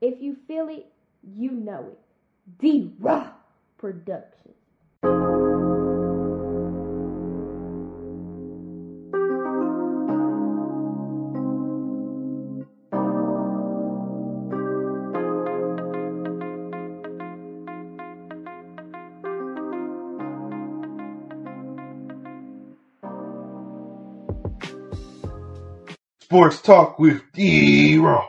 If 0.00 0.20
you 0.20 0.36
feel 0.46 0.68
it, 0.68 0.86
you 1.22 1.50
know 1.50 1.88
it. 1.92 1.98
D 2.58 2.92
Raw 3.00 3.30
Productions. 3.78 4.54
Sports 26.20 26.60
Talk 26.60 26.98
with 26.98 27.22
D 27.32 27.98
Raw. 27.98 28.26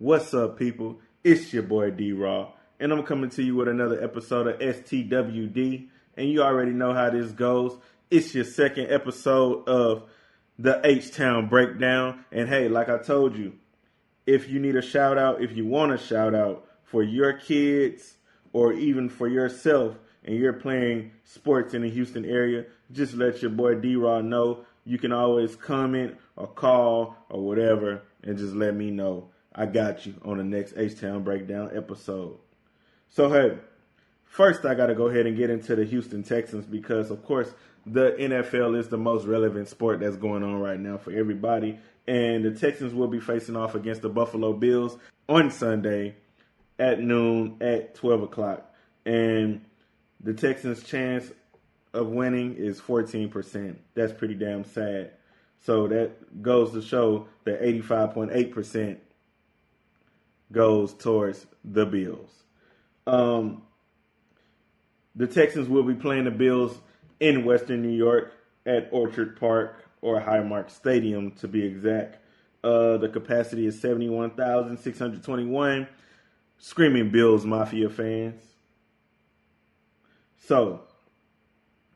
What's 0.00 0.32
up, 0.32 0.58
people? 0.58 0.98
It's 1.22 1.52
your 1.52 1.62
boy 1.62 1.90
D 1.90 2.12
Raw, 2.12 2.52
and 2.78 2.90
I'm 2.90 3.02
coming 3.02 3.28
to 3.32 3.42
you 3.42 3.54
with 3.56 3.68
another 3.68 4.02
episode 4.02 4.46
of 4.46 4.58
STWD. 4.58 5.88
And 6.16 6.26
you 6.26 6.42
already 6.42 6.70
know 6.70 6.94
how 6.94 7.10
this 7.10 7.32
goes. 7.32 7.76
It's 8.10 8.34
your 8.34 8.44
second 8.44 8.90
episode 8.90 9.68
of 9.68 10.04
the 10.58 10.80
H 10.84 11.12
Town 11.12 11.50
Breakdown. 11.50 12.24
And 12.32 12.48
hey, 12.48 12.68
like 12.68 12.88
I 12.88 12.96
told 12.96 13.36
you, 13.36 13.58
if 14.24 14.48
you 14.48 14.58
need 14.58 14.74
a 14.74 14.80
shout 14.80 15.18
out, 15.18 15.42
if 15.42 15.54
you 15.54 15.66
want 15.66 15.92
a 15.92 15.98
shout 15.98 16.34
out 16.34 16.66
for 16.82 17.02
your 17.02 17.34
kids 17.34 18.16
or 18.54 18.72
even 18.72 19.10
for 19.10 19.28
yourself, 19.28 19.98
and 20.24 20.34
you're 20.34 20.54
playing 20.54 21.10
sports 21.24 21.74
in 21.74 21.82
the 21.82 21.90
Houston 21.90 22.24
area, 22.24 22.64
just 22.90 23.12
let 23.12 23.42
your 23.42 23.50
boy 23.50 23.74
D 23.74 23.96
Raw 23.96 24.22
know. 24.22 24.64
You 24.86 24.96
can 24.96 25.12
always 25.12 25.56
comment 25.56 26.16
or 26.36 26.46
call 26.46 27.18
or 27.28 27.42
whatever 27.42 28.00
and 28.22 28.38
just 28.38 28.54
let 28.54 28.74
me 28.74 28.90
know. 28.90 29.28
I 29.54 29.66
got 29.66 30.06
you 30.06 30.14
on 30.24 30.38
the 30.38 30.44
next 30.44 30.74
H 30.76 31.00
Town 31.00 31.22
Breakdown 31.22 31.70
episode. 31.74 32.38
So, 33.08 33.30
hey, 33.30 33.58
first 34.24 34.64
I 34.64 34.74
got 34.74 34.86
to 34.86 34.94
go 34.94 35.08
ahead 35.08 35.26
and 35.26 35.36
get 35.36 35.50
into 35.50 35.74
the 35.74 35.84
Houston 35.84 36.22
Texans 36.22 36.64
because, 36.64 37.10
of 37.10 37.24
course, 37.24 37.52
the 37.86 38.12
NFL 38.12 38.78
is 38.78 38.88
the 38.88 38.98
most 38.98 39.26
relevant 39.26 39.68
sport 39.68 40.00
that's 40.00 40.16
going 40.16 40.42
on 40.42 40.60
right 40.60 40.78
now 40.78 40.98
for 40.98 41.12
everybody. 41.12 41.78
And 42.06 42.44
the 42.44 42.52
Texans 42.52 42.94
will 42.94 43.08
be 43.08 43.20
facing 43.20 43.56
off 43.56 43.74
against 43.74 44.02
the 44.02 44.08
Buffalo 44.08 44.52
Bills 44.52 44.96
on 45.28 45.50
Sunday 45.50 46.14
at 46.78 47.00
noon 47.00 47.56
at 47.60 47.94
12 47.94 48.22
o'clock. 48.22 48.72
And 49.04 49.64
the 50.20 50.34
Texans' 50.34 50.82
chance 50.82 51.30
of 51.92 52.08
winning 52.08 52.54
is 52.54 52.80
14%. 52.80 53.76
That's 53.94 54.12
pretty 54.12 54.34
damn 54.34 54.64
sad. 54.64 55.12
So 55.60 55.88
that 55.88 56.42
goes 56.42 56.72
to 56.72 56.82
show 56.82 57.26
that 57.44 57.60
85.8% 57.62 58.96
goes 60.52 60.94
towards 60.94 61.46
the 61.64 61.86
Bills. 61.86 62.30
Um, 63.06 63.62
the 65.14 65.26
Texans 65.26 65.68
will 65.68 65.82
be 65.82 65.94
playing 65.94 66.24
the 66.24 66.30
Bills 66.30 66.78
in 67.18 67.44
Western 67.44 67.82
New 67.82 67.96
York 67.96 68.32
at 68.66 68.88
Orchard 68.92 69.38
Park 69.38 69.84
or 70.00 70.20
Highmark 70.20 70.70
Stadium 70.70 71.32
to 71.32 71.48
be 71.48 71.64
exact. 71.64 72.18
Uh, 72.62 72.98
the 72.98 73.08
capacity 73.08 73.66
is 73.66 73.80
71,621. 73.80 75.88
Screaming 76.58 77.10
Bills 77.10 77.46
Mafia 77.46 77.88
fans. 77.88 78.42
So, 80.46 80.82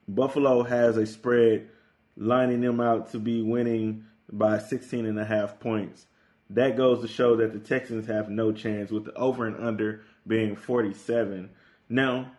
Buffalo 0.09 0.63
has 0.63 0.97
a 0.97 1.05
spread 1.07 1.69
lining 2.17 2.61
them 2.61 2.81
out 2.81 3.11
to 3.13 3.19
be 3.19 3.43
winning 3.43 4.05
by 4.31 4.59
16 4.59 5.07
and 5.07 5.19
a 5.19 5.25
half 5.25 5.59
points. 5.61 6.07
That 6.51 6.77
goes 6.77 7.01
to 7.03 7.09
show 7.09 7.37
that 7.37 7.53
the 7.53 7.59
Texans 7.59 8.07
have 8.07 8.29
no 8.29 8.53
chance 8.53 8.91
with 8.91 9.07
the 9.07 9.15
over 9.15 9.47
and 9.47 9.57
under 9.57 10.03
being 10.27 10.57
47. 10.57 11.51
Now, 11.89 12.33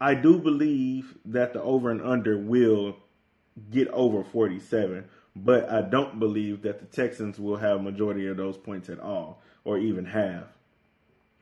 I 0.00 0.14
do 0.14 0.38
believe 0.38 1.16
that 1.24 1.52
the 1.52 1.62
over 1.62 1.90
and 1.90 2.02
under 2.02 2.36
will 2.36 2.96
get 3.70 3.88
over 3.88 4.24
47, 4.24 5.04
but 5.36 5.68
I 5.70 5.82
don't 5.82 6.18
believe 6.18 6.62
that 6.62 6.80
the 6.80 6.86
Texans 6.86 7.38
will 7.38 7.56
have 7.56 7.82
majority 7.82 8.26
of 8.26 8.36
those 8.36 8.56
points 8.56 8.88
at 8.88 9.00
all 9.00 9.40
or 9.64 9.78
even 9.78 10.04
half. 10.04 10.44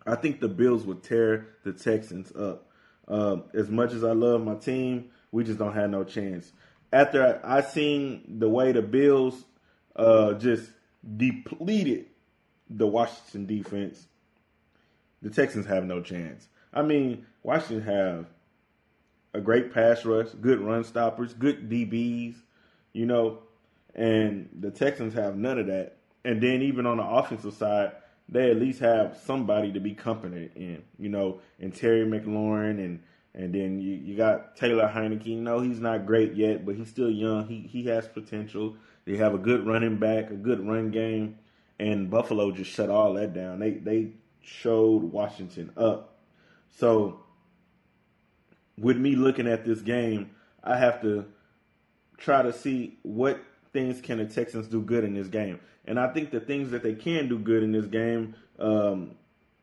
I 0.07 0.17
think 0.17 0.41
the 0.41 0.49
Bills 0.49 0.85
would 0.85 1.03
tear 1.03 1.49
the 1.65 1.73
Texans 1.73 2.33
up. 2.35 2.69
Uh, 3.09 3.39
as 3.55 3.69
much 3.69 3.93
as 3.93 4.05
I 4.05 4.13
love 4.13 4.45
my 4.45 4.55
team, 4.55 5.11
we 5.33 5.45
just 5.45 5.59
don't 5.59 5.75
have 5.75 5.91
no 5.91 6.05
chance. 6.05 6.53
After 6.93 7.41
I, 7.43 7.59
I 7.59 7.61
seen 7.63 8.39
the 8.39 8.49
way 8.49 8.73
the 8.73 8.83
Bills 8.83 9.45
uh, 9.97 10.35
just 10.35 10.71
depleted 11.17 12.07
the 12.69 12.87
Washington 12.87 13.47
defense, 13.47 14.07
the 15.21 15.31
Texans 15.31 15.67
have 15.67 15.85
no 15.85 16.01
chance. 16.01 16.49
I 16.73 16.83
mean, 16.83 17.27
Washington 17.43 17.83
have 17.83 18.27
a 19.35 19.41
great 19.41 19.73
pass 19.73 20.05
rush, 20.05 20.29
good 20.41 20.61
run 20.61 20.85
stoppers, 20.85 21.35
good 21.35 21.69
DBs, 21.69 22.37
you 22.93 23.07
know, 23.07 23.41
and 23.95 24.49
the 24.59 24.71
Texans 24.71 25.15
have 25.15 25.37
none 25.37 25.59
of 25.59 25.67
that. 25.67 25.97
And 26.25 26.41
then 26.41 26.63
even 26.63 26.87
on 26.87 26.99
the 26.99 27.05
offensive 27.07 27.55
side, 27.55 27.93
they 28.29 28.51
at 28.51 28.57
least 28.57 28.81
have 28.81 29.19
somebody 29.25 29.73
to 29.73 29.81
be 29.81 29.95
confident 29.95 30.53
in, 30.55 30.83
you 30.99 31.09
know, 31.09 31.41
and 31.61 31.75
Terry 31.75 32.07
McLaurin 32.07 32.79
and 32.79 33.01
and 33.35 33.55
then 33.55 33.81
you, 33.81 33.95
you 33.95 34.15
got 34.15 34.57
Taylor 34.57 34.91
Heinicke. 34.95 35.27
You 35.27 35.41
know, 35.41 35.61
he's 35.61 35.81
not 35.81 36.05
great 36.05 36.35
yet, 36.35 36.67
but 36.67 36.75
he's 36.75 36.89
still 36.89 37.11
young. 37.11 37.47
He 37.47 37.61
he 37.61 37.85
has 37.87 38.07
potential. 38.07 38.77
They 39.05 39.17
have 39.17 39.35
a 39.35 39.39
good 39.39 39.67
running 39.67 39.97
back, 39.97 40.31
a 40.31 40.35
good 40.35 40.67
run 40.67 40.91
game, 40.91 41.39
and 41.79 42.11
Buffalo 42.11 42.53
just 42.53 42.71
shut 42.71 42.91
all 42.91 43.15
that 43.15 43.35
down. 43.35 43.59
They 43.59 43.73
they 43.73 44.13
showed 44.43 45.03
Washington 45.03 45.73
up. 45.77 46.19
So 46.71 47.21
with 48.79 48.97
me 48.97 49.17
looking 49.17 49.47
at 49.47 49.65
this 49.65 49.81
game, 49.81 50.31
I 50.63 50.77
have 50.77 51.03
to 51.03 51.27
try 52.17 52.43
to 52.43 52.53
see 52.53 52.99
what 53.03 53.41
things 53.73 54.01
can 54.01 54.19
the 54.19 54.27
Texans 54.27 54.69
do 54.69 54.81
good 54.81 55.05
in 55.05 55.15
this 55.15 55.29
game. 55.29 55.61
And 55.85 55.99
I 55.99 56.13
think 56.13 56.31
the 56.31 56.41
things 56.41 56.71
that 56.71 56.83
they 56.83 56.95
can 56.95 57.29
do 57.29 57.39
good 57.39 57.63
in 57.63 57.73
this 57.73 57.87
game, 57.87 58.35
um, 58.59 59.13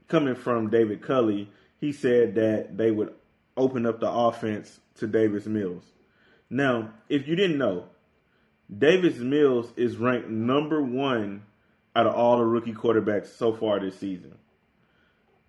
coming 0.08 0.36
from 0.36 0.70
David 0.70 1.02
Culley, 1.02 1.50
he 1.80 1.92
said 1.94 2.36
that 2.36 2.78
they 2.78 2.92
would 2.92 3.14
open 3.56 3.86
up 3.86 4.00
the 4.00 4.10
offense 4.10 4.80
to 4.96 5.08
Davis 5.08 5.46
Mills. 5.46 5.84
Now, 6.50 6.92
if 7.08 7.28
you 7.28 7.36
didn't 7.36 7.58
know, 7.58 7.86
Davis 8.75 9.18
Mills 9.18 9.72
is 9.75 9.97
ranked 9.97 10.30
number 10.30 10.81
one 10.81 11.44
out 11.96 12.06
of 12.06 12.13
all 12.13 12.38
the 12.38 12.46
rookie 12.46 12.74
quarterbacks 12.74 13.28
so 13.28 13.53
far 13.53 13.80
this 13.80 13.97
season. 13.97 14.38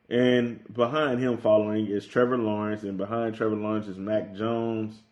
And 0.08 0.60
behind 0.72 1.20
him 1.20 1.36
following 1.38 1.86
is 1.86 2.06
Trevor 2.06 2.38
Lawrence, 2.38 2.82
and 2.82 2.96
behind 2.96 3.34
Trevor 3.34 3.56
Lawrence 3.56 3.86
is 3.86 3.98
Mac 3.98 4.34
Jones, 4.34 5.02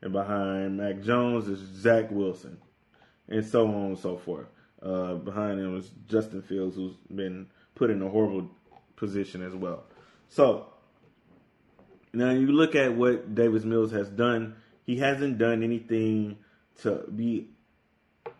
and 0.00 0.12
behind 0.12 0.78
Mac 0.78 1.02
Jones 1.02 1.48
is 1.48 1.58
Zach 1.58 2.10
Wilson, 2.10 2.58
and 3.28 3.44
so 3.44 3.66
on 3.66 3.86
and 3.86 3.98
so 3.98 4.16
forth. 4.16 4.46
Uh, 4.80 5.14
behind 5.14 5.58
him 5.58 5.76
is 5.76 5.90
Justin 6.08 6.42
Fields, 6.42 6.76
who's 6.76 6.94
been 7.14 7.48
put 7.74 7.90
in 7.90 8.00
a 8.00 8.08
horrible 8.08 8.48
position 8.94 9.42
as 9.42 9.54
well. 9.54 9.84
So 10.28 10.68
now 12.12 12.30
you 12.30 12.46
look 12.46 12.74
at 12.74 12.94
what 12.94 13.34
Davis 13.34 13.64
Mills 13.64 13.90
has 13.92 14.08
done. 14.08 14.54
He 14.84 14.98
hasn't 14.98 15.36
done 15.36 15.62
anything 15.62 16.38
to 16.82 17.04
be 17.14 17.48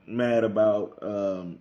mad 0.07 0.45
about. 0.45 0.99
Um, 1.03 1.59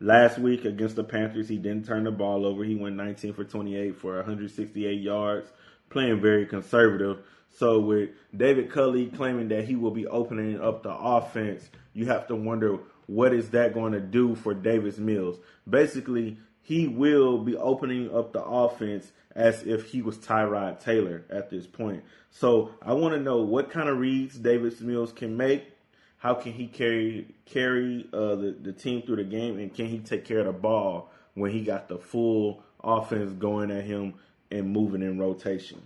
last 0.00 0.38
week 0.38 0.64
against 0.64 0.96
the 0.96 1.04
Panthers, 1.04 1.48
he 1.48 1.56
didn't 1.56 1.86
turn 1.86 2.04
the 2.04 2.10
ball 2.10 2.46
over. 2.46 2.64
He 2.64 2.74
went 2.74 2.96
19 2.96 3.32
for 3.34 3.44
28 3.44 3.96
for 3.96 4.16
168 4.16 5.00
yards, 5.00 5.50
playing 5.90 6.20
very 6.20 6.46
conservative. 6.46 7.18
So 7.50 7.80
with 7.80 8.10
David 8.36 8.70
Culley 8.70 9.06
claiming 9.06 9.48
that 9.48 9.64
he 9.64 9.76
will 9.76 9.90
be 9.90 10.06
opening 10.06 10.60
up 10.60 10.82
the 10.82 10.94
offense, 10.94 11.68
you 11.94 12.06
have 12.06 12.26
to 12.28 12.36
wonder 12.36 12.78
what 13.06 13.32
is 13.32 13.50
that 13.50 13.72
going 13.72 13.92
to 13.92 14.00
do 14.00 14.34
for 14.34 14.52
Davis 14.52 14.98
Mills. 14.98 15.38
Basically, 15.68 16.38
he 16.60 16.88
will 16.88 17.38
be 17.38 17.56
opening 17.56 18.14
up 18.14 18.32
the 18.32 18.42
offense 18.42 19.12
as 19.34 19.62
if 19.62 19.90
he 19.90 20.02
was 20.02 20.18
Tyrod 20.18 20.80
Taylor 20.80 21.24
at 21.30 21.48
this 21.48 21.66
point. 21.66 22.02
So 22.30 22.72
I 22.82 22.92
want 22.94 23.14
to 23.14 23.20
know 23.20 23.42
what 23.42 23.70
kind 23.70 23.88
of 23.88 23.98
reads 23.98 24.36
Davis 24.36 24.80
Mills 24.80 25.12
can 25.12 25.36
make. 25.36 25.75
How 26.18 26.34
can 26.34 26.52
he 26.52 26.66
carry 26.66 27.34
carry 27.44 28.06
uh, 28.12 28.34
the 28.36 28.56
the 28.60 28.72
team 28.72 29.02
through 29.02 29.16
the 29.16 29.24
game, 29.24 29.58
and 29.58 29.72
can 29.72 29.86
he 29.86 29.98
take 29.98 30.24
care 30.24 30.40
of 30.40 30.46
the 30.46 30.52
ball 30.52 31.10
when 31.34 31.50
he 31.50 31.62
got 31.62 31.88
the 31.88 31.98
full 31.98 32.62
offense 32.82 33.32
going 33.32 33.70
at 33.70 33.84
him 33.84 34.14
and 34.50 34.70
moving 34.70 35.02
in 35.02 35.18
rotation? 35.18 35.82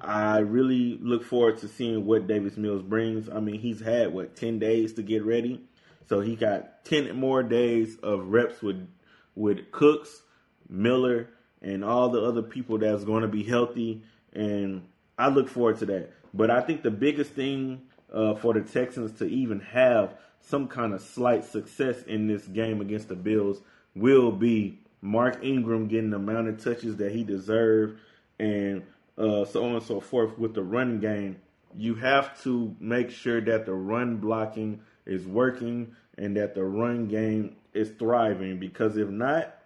I 0.00 0.38
really 0.38 0.98
look 1.00 1.24
forward 1.24 1.58
to 1.58 1.68
seeing 1.68 2.04
what 2.04 2.26
Davis 2.26 2.56
Mills 2.56 2.82
brings. 2.82 3.28
I 3.28 3.40
mean, 3.40 3.60
he's 3.60 3.80
had 3.80 4.12
what 4.12 4.36
ten 4.36 4.58
days 4.58 4.94
to 4.94 5.02
get 5.02 5.24
ready, 5.24 5.60
so 6.08 6.20
he 6.20 6.34
got 6.36 6.84
ten 6.84 7.14
more 7.16 7.42
days 7.42 7.96
of 8.02 8.28
reps 8.28 8.60
with 8.60 8.88
with 9.36 9.70
Cooks, 9.70 10.22
Miller, 10.68 11.30
and 11.62 11.84
all 11.84 12.08
the 12.08 12.20
other 12.20 12.42
people 12.42 12.78
that's 12.78 13.04
going 13.04 13.22
to 13.22 13.28
be 13.28 13.42
healthy. 13.42 14.02
And 14.32 14.82
I 15.16 15.28
look 15.28 15.48
forward 15.48 15.78
to 15.78 15.86
that. 15.86 16.10
But 16.32 16.50
I 16.50 16.60
think 16.60 16.82
the 16.82 16.90
biggest 16.90 17.30
thing 17.32 17.82
uh, 18.14 18.34
for 18.36 18.54
the 18.54 18.60
Texans 18.60 19.18
to 19.18 19.26
even 19.26 19.60
have 19.60 20.14
some 20.40 20.68
kind 20.68 20.94
of 20.94 21.00
slight 21.00 21.44
success 21.44 22.02
in 22.04 22.26
this 22.28 22.46
game 22.46 22.80
against 22.80 23.08
the 23.08 23.16
Bills 23.16 23.60
will 23.94 24.30
be 24.30 24.78
Mark 25.00 25.42
Ingram 25.42 25.88
getting 25.88 26.10
the 26.10 26.16
amount 26.16 26.48
of 26.48 26.62
touches 26.62 26.96
that 26.96 27.12
he 27.12 27.24
deserved, 27.24 27.98
and 28.38 28.82
uh, 29.18 29.44
so 29.44 29.64
on 29.64 29.74
and 29.74 29.82
so 29.82 30.00
forth 30.00 30.38
with 30.38 30.54
the 30.54 30.62
run 30.62 31.00
game. 31.00 31.36
You 31.76 31.96
have 31.96 32.40
to 32.44 32.74
make 32.80 33.10
sure 33.10 33.40
that 33.40 33.66
the 33.66 33.74
run 33.74 34.16
blocking 34.18 34.80
is 35.06 35.26
working 35.26 35.94
and 36.16 36.36
that 36.36 36.54
the 36.54 36.64
run 36.64 37.08
game 37.08 37.56
is 37.72 37.90
thriving 37.98 38.58
because 38.58 38.96
if 38.96 39.08
not, 39.08 39.56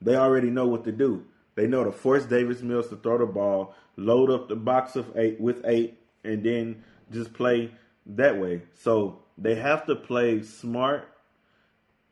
they 0.00 0.14
already 0.14 0.50
know 0.50 0.66
what 0.66 0.84
to 0.84 0.92
do. 0.92 1.24
They 1.56 1.66
know 1.66 1.84
to 1.84 1.92
force 1.92 2.24
Davis 2.24 2.62
Mills 2.62 2.88
to 2.88 2.96
throw 2.96 3.18
the 3.18 3.26
ball, 3.26 3.74
load 3.96 4.30
up 4.30 4.48
the 4.48 4.56
box 4.56 4.96
of 4.96 5.16
eight 5.16 5.40
with 5.40 5.62
eight, 5.64 5.98
and 6.24 6.42
then 6.42 6.84
just 7.14 7.32
play 7.32 7.72
that 8.06 8.38
way. 8.38 8.62
So 8.74 9.20
they 9.38 9.54
have 9.54 9.86
to 9.86 9.96
play 9.96 10.42
smart. 10.42 11.08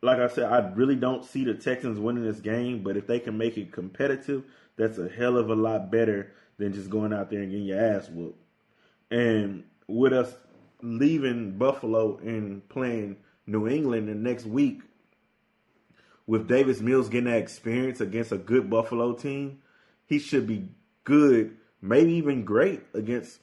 Like 0.00 0.18
I 0.18 0.28
said, 0.28 0.44
I 0.44 0.72
really 0.72 0.96
don't 0.96 1.24
see 1.24 1.44
the 1.44 1.54
Texans 1.54 2.00
winning 2.00 2.24
this 2.24 2.40
game, 2.40 2.82
but 2.82 2.96
if 2.96 3.06
they 3.06 3.20
can 3.20 3.38
make 3.38 3.56
it 3.56 3.72
competitive, 3.72 4.44
that's 4.76 4.98
a 4.98 5.08
hell 5.08 5.36
of 5.36 5.50
a 5.50 5.54
lot 5.54 5.90
better 5.90 6.32
than 6.58 6.72
just 6.72 6.90
going 6.90 7.12
out 7.12 7.30
there 7.30 7.40
and 7.40 7.50
getting 7.50 7.66
your 7.66 7.80
ass 7.80 8.08
whooped. 8.08 8.38
And 9.10 9.64
with 9.86 10.12
us 10.12 10.32
leaving 10.80 11.58
Buffalo 11.58 12.18
and 12.18 12.68
playing 12.68 13.16
New 13.46 13.68
England 13.68 14.08
the 14.08 14.14
next 14.14 14.46
week, 14.46 14.80
with 16.26 16.48
Davis 16.48 16.80
Mills 16.80 17.08
getting 17.08 17.30
that 17.30 17.38
experience 17.38 18.00
against 18.00 18.32
a 18.32 18.38
good 18.38 18.70
Buffalo 18.70 19.12
team, 19.12 19.58
he 20.06 20.18
should 20.18 20.46
be 20.46 20.68
good, 21.04 21.56
maybe 21.80 22.14
even 22.14 22.44
great 22.44 22.82
against 22.94 23.38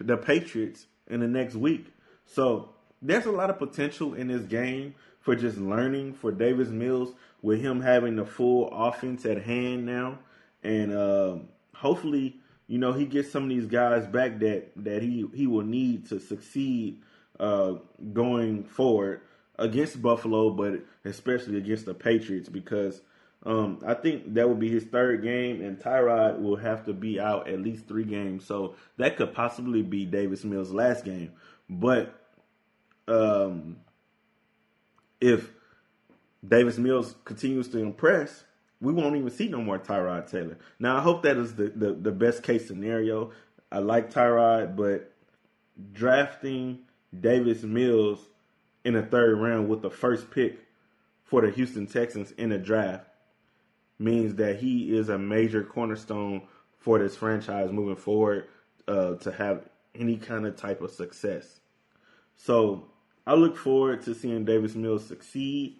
the 0.00 0.16
Patriots 0.16 0.86
in 1.08 1.20
the 1.20 1.28
next 1.28 1.54
week. 1.54 1.86
So 2.26 2.70
there's 3.02 3.26
a 3.26 3.32
lot 3.32 3.50
of 3.50 3.58
potential 3.58 4.14
in 4.14 4.28
this 4.28 4.42
game 4.42 4.94
for 5.20 5.34
just 5.34 5.58
learning 5.58 6.14
for 6.14 6.32
Davis 6.32 6.68
Mills 6.68 7.14
with 7.42 7.60
him 7.60 7.80
having 7.80 8.16
the 8.16 8.24
full 8.24 8.68
offense 8.72 9.26
at 9.26 9.42
hand 9.42 9.86
now, 9.86 10.18
and 10.62 10.92
uh, 10.92 11.36
hopefully, 11.74 12.36
you 12.66 12.78
know, 12.78 12.92
he 12.92 13.06
gets 13.06 13.30
some 13.30 13.44
of 13.44 13.48
these 13.48 13.66
guys 13.66 14.06
back 14.06 14.38
that 14.40 14.70
that 14.76 15.02
he 15.02 15.26
he 15.34 15.46
will 15.46 15.64
need 15.64 16.08
to 16.08 16.18
succeed 16.18 17.02
uh, 17.38 17.74
going 18.12 18.64
forward 18.64 19.20
against 19.58 20.00
Buffalo, 20.02 20.50
but 20.50 20.80
especially 21.04 21.58
against 21.58 21.86
the 21.86 21.94
Patriots 21.94 22.48
because 22.48 23.00
um, 23.44 23.80
I 23.86 23.94
think 23.94 24.34
that 24.34 24.48
would 24.48 24.58
be 24.58 24.68
his 24.68 24.84
third 24.84 25.22
game, 25.22 25.62
and 25.62 25.78
Tyrod 25.78 26.40
will 26.40 26.56
have 26.56 26.84
to 26.86 26.92
be 26.92 27.20
out 27.20 27.48
at 27.48 27.60
least 27.60 27.86
three 27.86 28.04
games. 28.04 28.44
So 28.44 28.74
that 28.96 29.16
could 29.16 29.34
possibly 29.34 29.82
be 29.82 30.04
Davis 30.04 30.44
Mills' 30.44 30.72
last 30.72 31.04
game. 31.04 31.32
But 31.68 32.14
um, 33.06 33.76
if 35.20 35.52
Davis 36.46 36.78
Mills 36.78 37.14
continues 37.24 37.68
to 37.68 37.78
impress, 37.78 38.44
we 38.80 38.92
won't 38.92 39.16
even 39.16 39.30
see 39.30 39.48
no 39.48 39.62
more 39.62 39.78
Tyrod 39.78 40.30
Taylor. 40.30 40.58
Now, 40.78 40.96
I 40.96 41.00
hope 41.00 41.22
that 41.22 41.36
is 41.36 41.54
the, 41.54 41.68
the, 41.68 41.92
the 41.92 42.12
best 42.12 42.42
case 42.42 42.66
scenario. 42.66 43.30
I 43.70 43.78
like 43.78 44.12
Tyrod, 44.12 44.76
but 44.76 45.12
drafting 45.92 46.80
Davis 47.18 47.62
Mills 47.62 48.20
in 48.84 48.94
the 48.94 49.02
third 49.02 49.38
round 49.38 49.68
with 49.68 49.82
the 49.82 49.90
first 49.90 50.30
pick 50.30 50.58
for 51.24 51.42
the 51.42 51.50
Houston 51.50 51.86
Texans 51.86 52.32
in 52.32 52.50
the 52.50 52.58
draft 52.58 53.06
means 53.98 54.34
that 54.36 54.56
he 54.56 54.96
is 54.96 55.08
a 55.08 55.18
major 55.18 55.64
cornerstone 55.64 56.42
for 56.78 56.98
this 56.98 57.16
franchise 57.16 57.72
moving 57.72 57.96
forward 57.96 58.48
uh, 58.86 59.14
to 59.16 59.32
have 59.32 59.68
any 59.94 60.16
kind 60.16 60.46
of 60.46 60.56
type 60.56 60.80
of 60.82 60.90
success. 60.90 61.60
So 62.36 62.86
I 63.26 63.34
look 63.34 63.56
forward 63.56 64.02
to 64.02 64.14
seeing 64.14 64.44
Davis 64.44 64.74
Mills 64.74 65.06
succeed, 65.06 65.76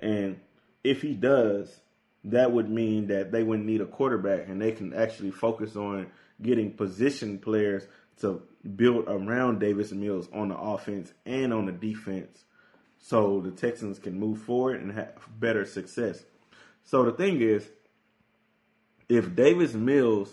and 0.00 0.40
if 0.82 1.02
he 1.02 1.14
does, 1.14 1.80
that 2.24 2.52
would 2.52 2.68
mean 2.68 3.08
that 3.08 3.30
they 3.30 3.42
wouldn't 3.42 3.66
need 3.66 3.80
a 3.80 3.86
quarterback, 3.86 4.48
and 4.48 4.60
they 4.60 4.72
can 4.72 4.94
actually 4.94 5.30
focus 5.30 5.76
on 5.76 6.08
getting 6.40 6.72
position 6.72 7.38
players 7.38 7.86
to 8.20 8.42
build 8.76 9.04
around 9.06 9.60
Davis 9.60 9.92
Mills 9.92 10.28
on 10.32 10.48
the 10.48 10.56
offense 10.56 11.12
and 11.24 11.52
on 11.52 11.66
the 11.66 11.72
defense 11.72 12.44
so 13.00 13.40
the 13.40 13.50
Texans 13.50 13.98
can 13.98 14.18
move 14.18 14.42
forward 14.42 14.80
and 14.80 14.92
have 14.92 15.14
better 15.38 15.64
success. 15.64 16.24
So 16.88 17.04
the 17.04 17.12
thing 17.12 17.42
is, 17.42 17.68
if 19.10 19.36
Davis 19.36 19.74
Mills 19.74 20.32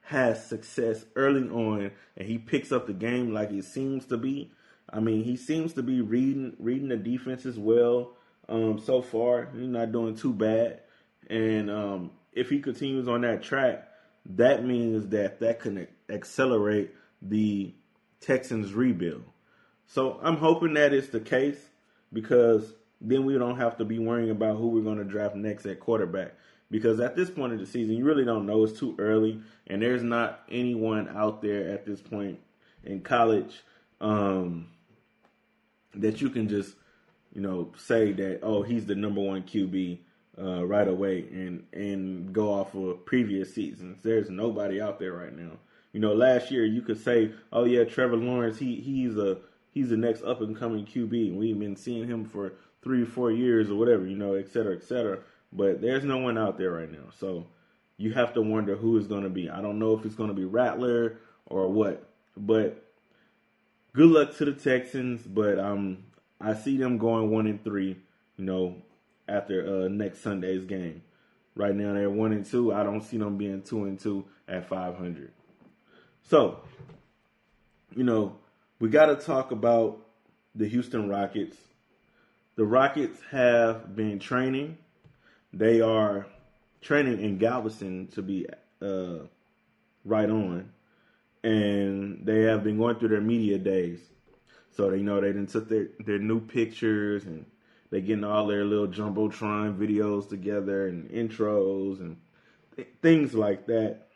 has 0.00 0.42
success 0.42 1.04
early 1.14 1.46
on 1.50 1.90
and 2.16 2.26
he 2.26 2.38
picks 2.38 2.72
up 2.72 2.86
the 2.86 2.94
game 2.94 3.34
like 3.34 3.50
he 3.50 3.60
seems 3.60 4.06
to 4.06 4.16
be, 4.16 4.50
I 4.88 5.00
mean, 5.00 5.24
he 5.24 5.36
seems 5.36 5.74
to 5.74 5.82
be 5.82 6.00
reading 6.00 6.56
reading 6.58 6.88
the 6.88 6.96
defense 6.96 7.44
as 7.44 7.58
well. 7.58 8.12
Um, 8.48 8.80
so 8.82 9.02
far, 9.02 9.50
he's 9.52 9.68
not 9.68 9.92
doing 9.92 10.16
too 10.16 10.32
bad. 10.32 10.80
And 11.28 11.70
um, 11.70 12.12
if 12.32 12.48
he 12.48 12.60
continues 12.60 13.06
on 13.06 13.20
that 13.20 13.42
track, 13.42 13.86
that 14.24 14.64
means 14.64 15.08
that 15.08 15.40
that 15.40 15.60
can 15.60 15.86
accelerate 16.08 16.94
the 17.20 17.74
Texans 18.22 18.72
rebuild. 18.72 19.24
So 19.86 20.18
I'm 20.22 20.38
hoping 20.38 20.72
that 20.74 20.94
is 20.94 21.10
the 21.10 21.20
case 21.20 21.60
because 22.10 22.72
then 23.00 23.24
we 23.24 23.38
don't 23.38 23.56
have 23.56 23.76
to 23.78 23.84
be 23.84 23.98
worrying 23.98 24.30
about 24.30 24.56
who 24.56 24.68
we're 24.68 24.82
going 24.82 24.98
to 24.98 25.04
draft 25.04 25.34
next 25.34 25.66
at 25.66 25.80
quarterback. 25.80 26.34
Because 26.70 27.00
at 27.00 27.16
this 27.16 27.30
point 27.30 27.52
of 27.52 27.58
the 27.58 27.66
season, 27.66 27.96
you 27.96 28.04
really 28.04 28.24
don't 28.24 28.46
know. 28.46 28.62
It's 28.62 28.78
too 28.78 28.94
early, 28.98 29.40
and 29.66 29.82
there's 29.82 30.04
not 30.04 30.42
anyone 30.50 31.08
out 31.08 31.42
there 31.42 31.68
at 31.68 31.84
this 31.84 32.00
point 32.00 32.38
in 32.84 33.00
college 33.00 33.62
um, 34.00 34.68
that 35.94 36.20
you 36.20 36.30
can 36.30 36.48
just, 36.48 36.74
you 37.34 37.40
know, 37.40 37.72
say 37.76 38.12
that 38.12 38.40
oh 38.42 38.62
he's 38.62 38.86
the 38.86 38.94
number 38.94 39.20
one 39.20 39.42
QB 39.42 39.98
uh, 40.40 40.64
right 40.64 40.86
away 40.86 41.26
and 41.32 41.64
and 41.72 42.32
go 42.32 42.52
off 42.52 42.74
of 42.74 43.04
previous 43.04 43.52
seasons. 43.52 43.98
There's 44.02 44.30
nobody 44.30 44.80
out 44.80 44.98
there 44.98 45.12
right 45.12 45.36
now. 45.36 45.58
You 45.92 46.00
know, 46.00 46.14
last 46.14 46.50
year 46.52 46.64
you 46.64 46.82
could 46.82 47.02
say, 47.02 47.32
oh 47.52 47.64
yeah, 47.64 47.84
Trevor 47.84 48.16
Lawrence, 48.16 48.58
he 48.58 48.76
he's 48.76 49.16
a 49.16 49.38
he's 49.72 49.90
the 49.90 49.96
next 49.96 50.22
up 50.22 50.40
and 50.40 50.56
coming 50.56 50.86
QB. 50.86 51.34
We've 51.34 51.58
been 51.58 51.76
seeing 51.76 52.06
him 52.06 52.24
for 52.24 52.54
three 52.82 53.04
four 53.04 53.30
years 53.30 53.70
or 53.70 53.76
whatever, 53.76 54.06
you 54.06 54.16
know, 54.16 54.34
et 54.34 54.48
cetera, 54.48 54.74
et 54.74 54.82
cetera. 54.82 55.18
But 55.52 55.80
there's 55.80 56.04
no 56.04 56.18
one 56.18 56.38
out 56.38 56.58
there 56.58 56.70
right 56.70 56.90
now. 56.90 57.10
So 57.18 57.46
you 57.96 58.12
have 58.12 58.34
to 58.34 58.42
wonder 58.42 58.76
who 58.76 58.96
is 58.98 59.06
going 59.06 59.24
to 59.24 59.30
be. 59.30 59.50
I 59.50 59.60
don't 59.60 59.78
know 59.78 59.96
if 59.96 60.04
it's 60.04 60.14
going 60.14 60.30
to 60.30 60.34
be 60.34 60.44
Rattler 60.44 61.18
or 61.46 61.68
what. 61.68 62.08
But 62.36 62.86
good 63.92 64.10
luck 64.10 64.36
to 64.36 64.44
the 64.44 64.52
Texans. 64.52 65.22
But 65.22 65.58
um, 65.58 66.04
I 66.40 66.54
see 66.54 66.76
them 66.76 66.98
going 66.98 67.30
one 67.30 67.46
and 67.46 67.62
three, 67.62 67.98
you 68.36 68.44
know, 68.44 68.76
after 69.28 69.84
uh, 69.84 69.88
next 69.88 70.22
Sunday's 70.22 70.64
game. 70.64 71.02
Right 71.56 71.74
now 71.74 71.92
they're 71.92 72.08
one 72.08 72.32
and 72.32 72.46
two. 72.46 72.72
I 72.72 72.84
don't 72.84 73.02
see 73.02 73.18
them 73.18 73.36
being 73.36 73.62
two 73.62 73.84
and 73.84 73.98
two 73.98 74.24
at 74.48 74.68
500. 74.68 75.32
So, 76.22 76.60
you 77.94 78.04
know, 78.04 78.36
we 78.78 78.88
got 78.88 79.06
to 79.06 79.16
talk 79.16 79.50
about 79.50 79.98
the 80.54 80.68
Houston 80.68 81.08
Rockets. 81.08 81.56
The 82.56 82.64
Rockets 82.64 83.20
have 83.30 83.94
been 83.96 84.18
training. 84.18 84.78
They 85.52 85.80
are 85.80 86.26
training 86.80 87.20
in 87.20 87.38
Galveston 87.38 88.08
to 88.08 88.22
be 88.22 88.46
uh, 88.82 89.18
right 90.04 90.30
on, 90.30 90.70
and 91.42 92.24
they 92.24 92.42
have 92.42 92.62
been 92.64 92.78
going 92.78 92.96
through 92.96 93.08
their 93.08 93.20
media 93.20 93.58
days. 93.58 94.00
So 94.72 94.90
they 94.90 95.02
know 95.02 95.20
they 95.20 95.28
didn't 95.28 95.48
took 95.48 95.68
their 95.68 95.88
their 95.98 96.18
new 96.18 96.40
pictures 96.40 97.24
and 97.24 97.44
they 97.90 98.00
getting 98.00 98.24
all 98.24 98.46
their 98.46 98.64
little 98.64 98.86
jumbotron 98.86 99.76
videos 99.76 100.28
together 100.28 100.86
and 100.86 101.10
intros 101.10 102.00
and 102.00 102.16
th- 102.76 102.88
things 103.02 103.34
like 103.34 103.66
that 103.66 104.06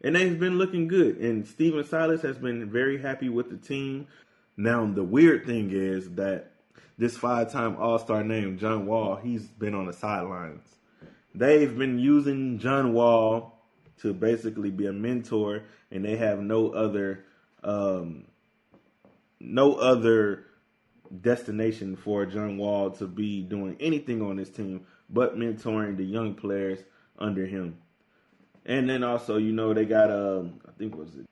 and 0.00 0.14
they've 0.14 0.38
been 0.38 0.58
looking 0.58 0.88
good. 0.88 1.18
And 1.18 1.46
Stephen 1.46 1.84
Silas 1.84 2.22
has 2.22 2.38
been 2.38 2.70
very 2.70 3.00
happy 3.00 3.28
with 3.28 3.50
the 3.50 3.56
team. 3.56 4.06
Now 4.56 4.86
the 4.86 5.04
weird 5.04 5.44
thing 5.44 5.70
is 5.70 6.10
that 6.10 6.52
this 6.96 7.16
five-time 7.16 7.76
All-Star 7.76 8.24
name 8.24 8.58
John 8.58 8.86
Wall, 8.86 9.16
he's 9.16 9.46
been 9.46 9.74
on 9.74 9.86
the 9.86 9.92
sidelines. 9.92 10.62
They've 11.34 11.76
been 11.76 11.98
using 11.98 12.58
John 12.58 12.92
Wall 12.92 13.62
to 14.02 14.12
basically 14.12 14.70
be 14.70 14.86
a 14.86 14.92
mentor, 14.92 15.64
and 15.90 16.04
they 16.04 16.16
have 16.16 16.40
no 16.40 16.70
other, 16.70 17.24
um, 17.62 18.24
no 19.40 19.74
other 19.74 20.44
destination 21.20 21.96
for 21.96 22.26
John 22.26 22.58
Wall 22.58 22.90
to 22.92 23.06
be 23.06 23.42
doing 23.42 23.76
anything 23.80 24.22
on 24.22 24.36
this 24.36 24.50
team 24.50 24.86
but 25.10 25.36
mentoring 25.36 25.96
the 25.96 26.04
young 26.04 26.34
players 26.34 26.80
under 27.18 27.46
him. 27.46 27.78
And 28.66 28.88
then 28.88 29.02
also, 29.02 29.38
you 29.38 29.52
know, 29.52 29.72
they 29.72 29.86
got 29.86 30.10
um, 30.10 30.60
I 30.66 30.72
think 30.78 30.96
was 30.96 31.14
it. 31.14 31.26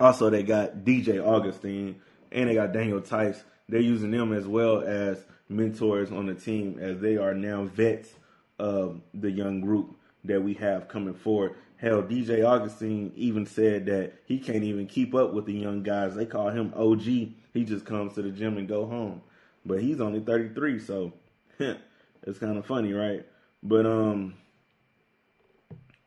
Also, 0.00 0.30
they 0.30 0.42
got 0.42 0.78
DJ 0.78 1.24
Augustin 1.24 2.00
and 2.30 2.48
they 2.48 2.54
got 2.54 2.72
Daniel 2.72 3.00
Theis. 3.00 3.42
They're 3.68 3.80
using 3.80 4.10
them 4.10 4.32
as 4.32 4.46
well 4.46 4.82
as 4.82 5.24
mentors 5.48 6.10
on 6.10 6.26
the 6.26 6.34
team 6.34 6.78
as 6.80 7.00
they 7.00 7.16
are 7.16 7.34
now 7.34 7.64
vets 7.64 8.10
of 8.58 9.00
the 9.14 9.30
young 9.30 9.60
group 9.60 9.96
that 10.24 10.42
we 10.42 10.54
have 10.54 10.88
coming 10.88 11.14
forward. 11.14 11.54
Hell, 11.76 12.02
DJ 12.02 12.44
Augustin 12.44 13.12
even 13.14 13.46
said 13.46 13.86
that 13.86 14.14
he 14.26 14.38
can't 14.38 14.64
even 14.64 14.86
keep 14.86 15.14
up 15.14 15.32
with 15.32 15.46
the 15.46 15.52
young 15.52 15.82
guys. 15.82 16.14
They 16.14 16.26
call 16.26 16.50
him 16.50 16.72
OG. 16.74 17.02
He 17.02 17.64
just 17.64 17.84
comes 17.84 18.14
to 18.14 18.22
the 18.22 18.30
gym 18.30 18.58
and 18.58 18.66
go 18.66 18.86
home. 18.86 19.22
But 19.64 19.80
he's 19.80 20.00
only 20.00 20.20
33, 20.20 20.80
so 20.80 21.12
it's 21.58 22.38
kind 22.38 22.58
of 22.58 22.66
funny, 22.66 22.92
right? 22.92 23.24
But 23.62 23.86
um, 23.86 24.34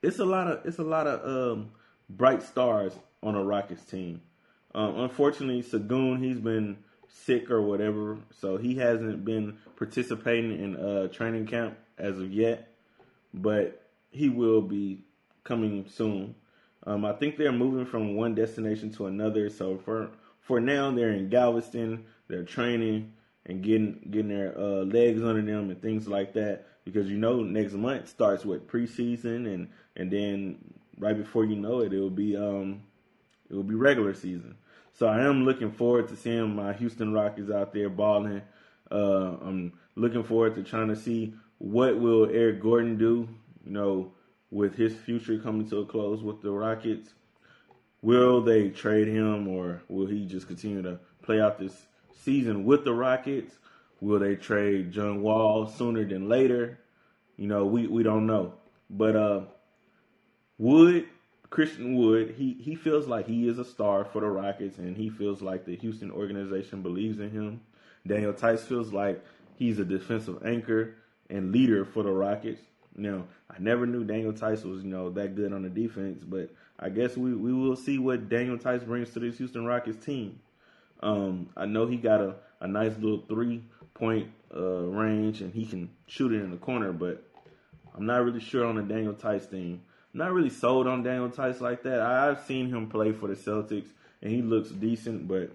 it's 0.01 0.19
a 0.19 0.25
lot 0.25 0.47
of 0.47 0.65
it's 0.65 0.79
a 0.79 0.83
lot 0.83 1.07
of 1.07 1.53
um 1.53 1.71
bright 2.09 2.43
stars 2.43 2.93
on 3.23 3.35
a 3.35 3.43
Rockets 3.43 3.83
team. 3.83 4.21
Um, 4.73 4.99
unfortunately, 4.99 5.63
Sengun 5.63 6.23
he's 6.23 6.39
been 6.39 6.77
sick 7.13 7.51
or 7.51 7.61
whatever, 7.61 8.17
so 8.39 8.57
he 8.57 8.75
hasn't 8.75 9.23
been 9.25 9.57
participating 9.75 10.51
in 10.51 10.75
uh, 10.75 11.07
training 11.07 11.47
camp 11.47 11.77
as 11.97 12.17
of 12.17 12.31
yet. 12.31 12.69
But 13.33 13.81
he 14.09 14.29
will 14.29 14.61
be 14.61 15.03
coming 15.43 15.85
soon. 15.89 16.35
Um, 16.85 17.05
I 17.05 17.13
think 17.13 17.37
they're 17.37 17.51
moving 17.51 17.85
from 17.85 18.15
one 18.15 18.35
destination 18.35 18.91
to 18.93 19.07
another. 19.07 19.49
So 19.49 19.77
for 19.77 20.11
for 20.41 20.59
now, 20.59 20.91
they're 20.91 21.11
in 21.11 21.29
Galveston. 21.29 22.05
They're 22.27 22.43
training 22.43 23.13
and 23.45 23.63
getting 23.63 24.07
getting 24.09 24.29
their 24.29 24.57
uh, 24.57 24.83
legs 24.83 25.23
under 25.23 25.41
them 25.41 25.69
and 25.69 25.81
things 25.81 26.07
like 26.07 26.33
that. 26.33 26.65
Because 26.83 27.09
you 27.09 27.17
know, 27.17 27.43
next 27.43 27.73
month 27.73 28.09
starts 28.09 28.43
with 28.43 28.67
preseason, 28.67 29.53
and 29.53 29.69
and 29.95 30.11
then 30.11 30.57
right 30.97 31.17
before 31.17 31.45
you 31.45 31.55
know 31.55 31.81
it, 31.81 31.93
it 31.93 31.99
will 31.99 32.09
be 32.09 32.35
um 32.35 32.81
it 33.49 33.55
will 33.55 33.63
be 33.63 33.75
regular 33.75 34.13
season. 34.13 34.55
So 35.01 35.08
I 35.08 35.22
am 35.22 35.46
looking 35.46 35.72
forward 35.72 36.10
to 36.10 36.15
seeing 36.15 36.55
my 36.55 36.74
Houston 36.74 37.12
Rockets 37.12 37.50
out 37.50 37.74
there 37.74 37.89
balling. 37.89 38.43
Uh, 38.91 39.36
I'm 39.41 39.74
looking 39.96 40.24
forward 40.24 40.53
to 40.53 40.63
trying 40.63 40.89
to 40.89 40.96
see 40.96 41.34
what 41.58 42.00
will 42.00 42.29
Eric 42.29 42.62
Gordon 42.62 43.00
do. 43.00 43.27
You 43.65 43.72
know, 43.72 44.12
with 44.51 44.75
his 44.75 44.93
future 44.93 45.39
coming 45.39 45.67
to 45.72 45.79
a 45.79 45.86
close 45.88 46.22
with 46.22 46.43
the 46.43 46.51
Rockets. 46.51 47.15
Will 48.03 48.43
they 48.43 48.70
trade 48.70 49.08
him 49.08 49.48
or 49.48 49.81
will 49.88 50.05
he 50.05 50.24
just 50.27 50.46
continue 50.46 50.84
to 50.84 51.00
play 51.24 51.41
out 51.41 51.58
this 51.58 51.88
season 52.24 52.63
with 52.63 52.84
the 52.84 52.93
Rockets? 52.93 53.55
Will 54.01 54.20
they 54.20 54.36
trade 54.36 54.91
John 54.91 55.24
Wall 55.24 55.65
sooner 55.65 56.05
than 56.05 56.29
later? 56.29 56.77
You 57.38 57.48
know, 57.48 57.65
we, 57.65 57.88
we 57.88 58.03
don't 58.03 58.27
know. 58.27 58.53
But 58.88 59.15
uh 59.15 59.41
Wood, 60.60 61.08
Christian 61.51 61.98
Wood, 61.98 62.36
he, 62.38 62.53
he 62.62 62.75
feels 62.75 63.08
like 63.08 63.27
he 63.27 63.48
is 63.48 63.60
a 63.60 63.65
star 63.65 64.05
for 64.05 64.22
the 64.22 64.27
Rockets 64.27 64.77
and 64.77 64.96
he 64.96 65.10
feels 65.10 65.41
like 65.41 65.65
the 65.65 65.75
Houston 65.75 66.10
organization 66.10 66.81
believes 66.81 67.20
in 67.20 67.29
him. 67.29 67.62
Daniel 68.08 68.31
Theis 68.31 68.62
feels 68.62 68.93
like 68.93 69.24
he's 69.58 69.77
a 69.77 69.84
defensive 69.84 70.46
anchor 70.46 70.96
and 71.29 71.51
leader 71.51 71.84
for 71.84 72.03
the 72.03 72.10
Rockets. 72.10 72.62
Now, 72.96 73.25
I 73.50 73.60
never 73.60 73.86
knew 73.86 74.05
Daniel 74.05 74.31
Theis 74.31 74.63
was, 74.63 74.84
you 74.84 74.89
know, 74.89 75.10
that 75.12 75.36
good 75.36 75.51
on 75.51 75.63
the 75.63 75.70
defense, 75.70 76.24
but 76.24 76.50
I 76.79 76.88
guess 76.88 77.17
we, 77.17 77.36
we 77.36 77.51
will 77.53 77.75
see 77.75 78.00
what 78.00 78.29
Daniel 78.29 78.58
Theis 78.58 78.86
brings 78.86 79.10
to 79.12 79.20
this 79.20 79.38
Houston 79.38 79.65
Rockets 79.65 80.03
team. 80.03 80.39
Um, 81.01 81.50
I 81.58 81.65
know 81.65 81.86
he 81.86 81.98
got 81.98 82.22
a, 82.22 82.36
a 82.62 82.67
nice 82.67 82.93
little 82.98 83.25
three 83.27 83.62
point 83.93 84.29
uh, 84.55 84.84
range 84.86 85.41
and 85.41 85.53
he 85.53 85.65
can 85.65 85.89
shoot 86.08 86.31
it 86.31 86.41
in 86.41 86.51
the 86.51 86.58
corner, 86.58 86.93
but 86.93 87.22
I'm 87.93 88.05
not 88.05 88.24
really 88.24 88.39
sure 88.39 88.65
on 88.65 88.75
the 88.75 88.84
Daniel 88.84 89.13
Theis 89.13 89.46
thing. 89.48 89.81
Not 90.13 90.33
really 90.33 90.49
sold 90.49 90.87
on 90.87 91.03
Daniel 91.03 91.29
Theis 91.29 91.61
like 91.61 91.83
that. 91.83 92.01
I've 92.01 92.43
seen 92.45 92.69
him 92.69 92.89
play 92.89 93.11
for 93.11 93.27
the 93.27 93.35
Celtics 93.35 93.87
and 94.21 94.31
he 94.31 94.41
looks 94.41 94.69
decent, 94.69 95.27
but 95.27 95.51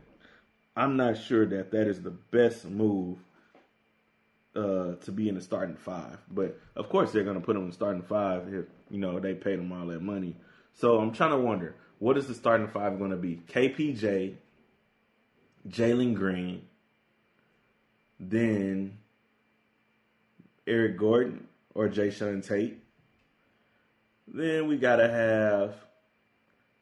I'm 0.74 0.96
not 0.96 1.18
sure 1.18 1.46
that 1.46 1.70
that 1.72 1.86
is 1.86 2.02
the 2.02 2.10
best 2.10 2.64
move 2.64 3.18
uh, 4.54 4.94
to 5.04 5.12
be 5.12 5.28
in 5.28 5.34
the 5.34 5.40
starting 5.40 5.76
five. 5.76 6.18
But 6.30 6.58
of 6.74 6.88
course, 6.88 7.12
they're 7.12 7.24
going 7.24 7.38
to 7.38 7.44
put 7.44 7.56
him 7.56 7.62
in 7.62 7.68
the 7.68 7.74
starting 7.74 8.02
five 8.02 8.52
if 8.52 8.66
you 8.90 8.98
know 8.98 9.20
they 9.20 9.34
paid 9.34 9.58
him 9.58 9.72
all 9.72 9.86
that 9.86 10.02
money. 10.02 10.36
So 10.74 10.98
I'm 10.98 11.12
trying 11.12 11.30
to 11.30 11.38
wonder 11.38 11.74
what 11.98 12.18
is 12.18 12.26
the 12.26 12.34
starting 12.34 12.68
five 12.68 12.98
going 12.98 13.10
to 13.10 13.16
be? 13.16 13.40
KPJ, 13.48 14.34
Jalen 15.68 16.14
Green, 16.14 16.62
then 18.20 18.98
Eric 20.66 20.98
Gordon 20.98 21.46
or 21.74 21.88
Jae'Sean 21.88 22.46
Tate. 22.46 22.82
Then 24.26 24.66
we 24.68 24.76
got 24.76 24.96
to 24.96 25.08
have 25.08 25.74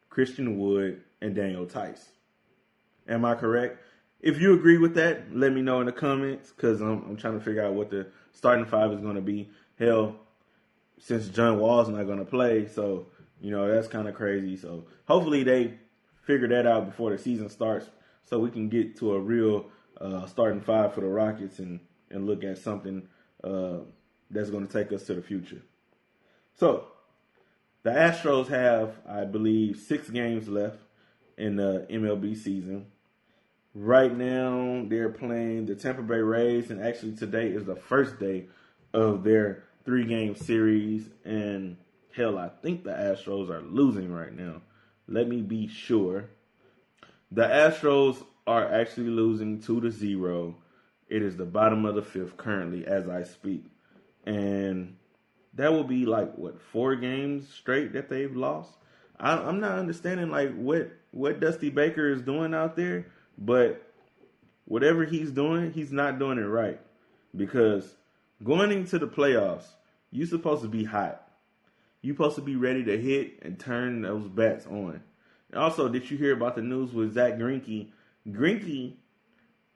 Christian 0.08 0.58
Wood 0.58 1.02
and 1.20 1.34
Daniel 1.34 1.66
Theis. 1.66 2.08
Am 3.08 3.24
I 3.24 3.34
correct? 3.34 3.78
If 4.20 4.40
you 4.40 4.54
agree 4.54 4.78
with 4.78 4.94
that, 4.94 5.36
let 5.36 5.52
me 5.52 5.60
know 5.60 5.80
in 5.80 5.86
the 5.86 5.92
comments 5.92 6.50
because 6.50 6.80
I'm, 6.80 7.04
I'm 7.04 7.16
trying 7.16 7.38
to 7.38 7.44
figure 7.44 7.64
out 7.64 7.74
what 7.74 7.90
the 7.90 8.06
starting 8.32 8.64
five 8.64 8.92
is 8.92 9.00
going 9.00 9.16
to 9.16 9.20
be. 9.20 9.50
Hell, 9.78 10.16
since 10.98 11.28
John 11.28 11.58
Wall's 11.58 11.88
not 11.88 12.04
going 12.04 12.20
to 12.20 12.24
play, 12.24 12.66
so 12.66 13.06
you 13.40 13.50
know 13.50 13.70
that's 13.70 13.88
kind 13.88 14.08
of 14.08 14.14
crazy. 14.14 14.56
So 14.56 14.84
hopefully 15.06 15.42
they 15.42 15.74
figure 16.22 16.48
that 16.48 16.66
out 16.66 16.86
before 16.86 17.10
the 17.10 17.18
season 17.18 17.50
starts, 17.50 17.90
so 18.24 18.38
we 18.38 18.50
can 18.50 18.68
get 18.70 18.96
to 18.98 19.12
a 19.12 19.20
real 19.20 19.66
uh, 20.00 20.26
starting 20.26 20.60
five 20.60 20.94
for 20.94 21.02
the 21.02 21.08
Rockets 21.08 21.58
and 21.58 21.80
and 22.10 22.26
look 22.26 22.44
at 22.44 22.56
something 22.58 23.06
uh, 23.42 23.78
that's 24.30 24.48
going 24.48 24.66
to 24.66 24.72
take 24.72 24.92
us 24.92 25.04
to 25.04 25.14
the 25.14 25.22
future. 25.22 25.60
So 26.54 26.86
the 27.84 27.90
Astros 27.90 28.48
have, 28.48 28.98
I 29.06 29.24
believe, 29.24 29.76
six 29.76 30.10
games 30.10 30.48
left 30.48 30.78
in 31.36 31.56
the 31.56 31.86
MLB 31.90 32.36
season. 32.36 32.86
Right 33.74 34.16
now, 34.16 34.84
they're 34.88 35.10
playing 35.10 35.66
the 35.66 35.74
Tampa 35.74 36.02
Bay 36.02 36.18
Rays, 36.18 36.70
and 36.70 36.82
actually 36.82 37.14
today 37.14 37.48
is 37.48 37.64
the 37.64 37.76
first 37.76 38.18
day 38.18 38.46
of 38.94 39.22
their 39.22 39.64
three-game 39.84 40.34
series. 40.34 41.10
And 41.24 41.76
hell, 42.16 42.38
I 42.38 42.48
think 42.62 42.84
the 42.84 42.90
Astros 42.90 43.50
are 43.50 43.62
losing 43.62 44.10
right 44.10 44.34
now. 44.34 44.62
Let 45.06 45.28
me 45.28 45.42
be 45.42 45.68
sure. 45.68 46.30
The 47.30 47.42
Astros 47.42 48.24
are 48.46 48.72
actually 48.72 49.10
losing 49.10 49.60
two 49.60 49.82
to 49.82 49.90
zero. 49.90 50.56
It 51.08 51.22
is 51.22 51.36
the 51.36 51.44
bottom 51.44 51.84
of 51.84 51.96
the 51.96 52.02
fifth 52.02 52.38
currently 52.38 52.86
as 52.86 53.08
I 53.08 53.24
speak, 53.24 53.64
and 54.24 54.96
that 55.56 55.73
will 55.73 55.84
be 55.84 56.06
like 56.06 56.34
what 56.37 56.61
four 56.61 56.96
games 56.96 57.49
straight 57.49 57.92
that 57.92 58.08
they've 58.08 58.34
lost. 58.34 58.73
I, 59.18 59.32
I'm 59.32 59.61
not 59.61 59.78
understanding 59.78 60.30
like 60.30 60.54
what 60.54 60.90
what 61.11 61.40
Dusty 61.40 61.70
Baker 61.70 62.11
is 62.11 62.23
doing 62.23 62.54
out 62.54 62.76
there 62.76 63.06
but 63.38 63.92
whatever 64.64 65.04
he's 65.04 65.30
doing, 65.30 65.73
he's 65.73 65.92
not 65.92 66.18
doing 66.18 66.38
it 66.38 66.42
right. 66.42 66.80
Because 67.37 67.94
going 68.42 68.70
into 68.70 68.99
the 68.99 69.08
playoffs, 69.08 69.64
you're 70.11 70.26
supposed 70.26 70.62
to 70.62 70.68
be 70.68 70.84
hot. 70.84 71.28
You're 72.02 72.14
supposed 72.14 72.37
to 72.37 72.42
be 72.42 72.56
ready 72.56 72.84
to 72.84 73.00
hit 73.00 73.40
and 73.42 73.58
turn 73.58 74.02
those 74.02 74.28
bats 74.28 74.66
on. 74.66 75.02
Also, 75.54 75.88
did 75.88 76.11
you 76.11 76.16
hear 76.16 76.32
about 76.32 76.54
the 76.54 76.62
news 76.62 76.92
with 76.92 77.14
Zack 77.14 77.34
Greinke? 77.34 77.88
Greinke 78.28 78.94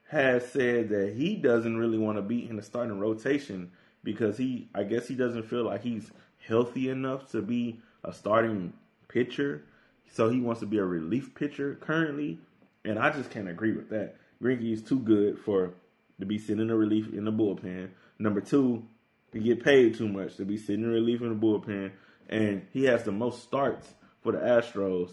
has 0.08 0.46
said 0.50 0.88
that 0.90 1.14
he 1.14 1.36
doesn't 1.36 1.76
really 1.76 1.98
want 1.98 2.16
to 2.16 2.22
be 2.22 2.48
in 2.48 2.56
the 2.56 2.62
starting 2.62 2.98
rotation 2.98 3.70
because 4.08 4.38
he, 4.38 4.66
I 4.74 4.84
guess, 4.84 5.06
he 5.06 5.14
doesn't 5.14 5.50
feel 5.50 5.64
like 5.64 5.82
he's 5.82 6.10
healthy 6.46 6.88
enough 6.88 7.30
to 7.32 7.42
be 7.42 7.78
a 8.02 8.10
starting 8.10 8.72
pitcher. 9.06 9.64
So 10.10 10.30
he 10.30 10.40
wants 10.40 10.60
to 10.60 10.66
be 10.66 10.78
a 10.78 10.84
relief 10.84 11.34
pitcher 11.34 11.76
currently. 11.78 12.38
And 12.86 12.98
I 12.98 13.10
just 13.10 13.30
can't 13.30 13.50
agree 13.50 13.72
with 13.72 13.90
that. 13.90 14.16
Greinke 14.42 14.72
is 14.72 14.80
too 14.80 14.98
good 14.98 15.38
for 15.38 15.74
to 16.20 16.24
be 16.24 16.38
sitting 16.38 16.62
in 16.62 16.70
a 16.70 16.74
relief 16.74 17.12
in 17.12 17.26
the 17.26 17.30
bullpen. 17.30 17.90
Number 18.18 18.40
two, 18.40 18.82
he 19.30 19.40
get 19.40 19.62
paid 19.62 19.94
too 19.94 20.08
much 20.08 20.36
to 20.36 20.46
be 20.46 20.56
sitting 20.56 20.84
in 20.84 20.90
relief 20.90 21.20
in 21.20 21.28
the 21.28 21.46
bullpen, 21.46 21.92
and 22.30 22.66
he 22.72 22.84
has 22.84 23.04
the 23.04 23.12
most 23.12 23.42
starts 23.42 23.92
for 24.22 24.32
the 24.32 24.38
Astros. 24.38 25.10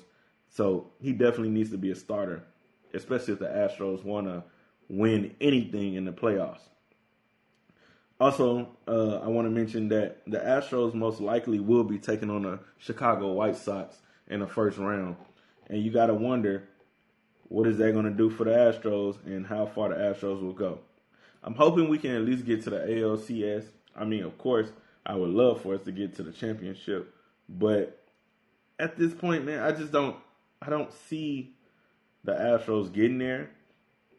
So 0.48 0.92
he 1.02 1.12
definitely 1.12 1.50
needs 1.50 1.72
to 1.72 1.78
be 1.78 1.92
a 1.92 1.96
starter, 1.96 2.46
especially 2.94 3.34
if 3.34 3.40
the 3.40 3.48
Astros 3.48 4.06
want 4.06 4.28
to 4.28 4.46
win 4.88 5.36
anything 5.42 5.96
in 5.96 6.06
the 6.06 6.14
playoffs. 6.14 6.70
Also, 8.20 8.70
uh, 8.88 9.18
I 9.18 9.28
want 9.28 9.46
to 9.46 9.52
mention 9.52 9.90
that 9.90 10.22
the 10.26 10.38
Astros 10.38 10.94
most 10.94 11.20
likely 11.20 11.60
will 11.60 11.84
be 11.84 11.98
taking 11.98 12.30
on 12.30 12.44
the 12.44 12.60
Chicago 12.78 13.34
White 13.34 13.58
Sox 13.58 13.98
in 14.28 14.40
the 14.40 14.48
first 14.48 14.78
round, 14.78 15.18
and 15.68 15.82
you 15.82 15.92
got 15.92 16.08
to 16.08 16.14
wonder 16.14 16.70
what 17.50 17.68
is 17.68 17.78
that 17.78 17.92
going 17.92 18.06
to 18.06 18.12
do 18.12 18.30
for 18.30 18.46
the 18.46 18.52
Astros 18.52 19.18
and 19.26 19.46
how 19.46 19.66
far 19.66 19.90
the 19.90 19.96
Astros 19.96 20.42
will 20.42 20.54
go. 20.54 20.80
I'm 21.44 21.56
hoping 21.56 21.90
we 21.90 21.98
can 21.98 22.16
at 22.16 22.22
least 22.22 22.46
get 22.46 22.64
to 22.64 22.70
the 22.70 22.78
ALCS. 22.80 23.66
I 23.96 24.06
mean, 24.06 24.24
of 24.24 24.38
course, 24.38 24.70
I 25.06 25.16
would 25.16 25.30
love 25.30 25.62
for 25.62 25.76
us 25.76 25.84
to 25.84 25.92
get 25.92 26.16
to 26.16 26.24
the 26.24 26.32
championship, 26.32 27.14
but 27.50 28.02
at 28.80 28.98
this 28.98 29.14
point, 29.14 29.46
man, 29.46 29.60
I 29.60 29.72
just 29.72 29.92
don't 29.92 30.16
I 30.62 30.70
don't 30.70 30.92
see 30.92 31.54
the 32.24 32.32
Astros 32.32 32.92
getting 32.92 33.20
there. 33.20 33.52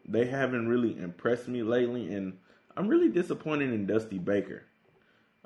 They 0.07 0.27
haven't 0.27 0.69
really 0.69 0.99
impressed 0.99 1.49
me 1.49 1.63
lately 1.63 2.15
and 2.15 2.39
I'm 2.77 2.89
really 2.89 3.09
disappointed 3.09 3.73
in 3.73 3.87
Dusty 3.87 4.19
Baker. 4.19 4.63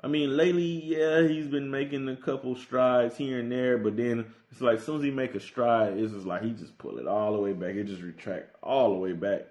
I 0.03 0.07
mean, 0.07 0.35
lately, 0.35 0.63
yeah, 0.63 1.27
he's 1.27 1.47
been 1.47 1.69
making 1.69 2.09
a 2.09 2.15
couple 2.15 2.55
strides 2.55 3.15
here 3.15 3.39
and 3.39 3.51
there, 3.51 3.77
but 3.77 3.95
then 3.95 4.25
it's 4.51 4.59
like 4.59 4.79
as 4.79 4.85
soon 4.85 4.97
as 4.97 5.03
he 5.03 5.11
make 5.11 5.35
a 5.35 5.39
stride, 5.39 5.97
it's 5.97 6.11
just 6.11 6.25
like 6.25 6.41
he 6.41 6.51
just 6.51 6.77
pull 6.77 6.97
it 6.97 7.07
all 7.07 7.33
the 7.33 7.39
way 7.39 7.53
back. 7.53 7.75
It 7.75 7.85
just 7.85 8.01
retract 8.01 8.55
all 8.63 8.89
the 8.89 8.97
way 8.97 9.13
back. 9.13 9.43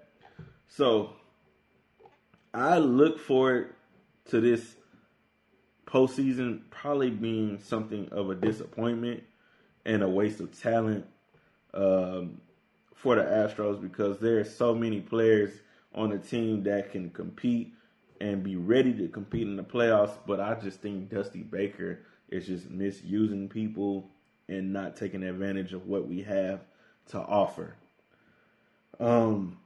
So 0.67 1.13
I 2.53 2.77
look 2.79 3.17
forward 3.17 3.73
to 4.25 4.41
this 4.41 4.75
postseason 5.85 6.61
probably 6.69 7.09
being 7.09 7.59
something 7.59 8.09
of 8.11 8.29
a 8.29 8.35
disappointment 8.35 9.23
and 9.85 10.03
a 10.03 10.09
waste 10.09 10.39
of 10.41 10.57
talent 10.59 11.05
um, 11.73 12.41
for 12.93 13.15
the 13.15 13.23
Astros 13.23 13.81
because 13.81 14.19
there 14.19 14.39
are 14.39 14.45
so 14.45 14.75
many 14.75 14.99
players 14.99 15.51
on 15.93 16.11
a 16.11 16.17
team 16.17 16.63
that 16.63 16.91
can 16.91 17.09
compete 17.09 17.73
and 18.19 18.43
be 18.43 18.55
ready 18.55 18.93
to 18.93 19.07
compete 19.07 19.47
in 19.47 19.55
the 19.55 19.63
playoffs. 19.63 20.17
But 20.25 20.39
I 20.39 20.55
just 20.55 20.81
think 20.81 21.09
Dusty 21.09 21.43
Baker 21.43 21.99
is 22.29 22.47
just 22.47 22.69
misusing 22.69 23.49
people 23.49 24.09
and 24.47 24.71
not 24.71 24.95
taking 24.95 25.23
advantage 25.23 25.73
of 25.73 25.87
what 25.87 26.07
we 26.07 26.21
have 26.23 26.61
to 27.09 27.19
offer. 27.19 27.75
Um, 28.99 29.57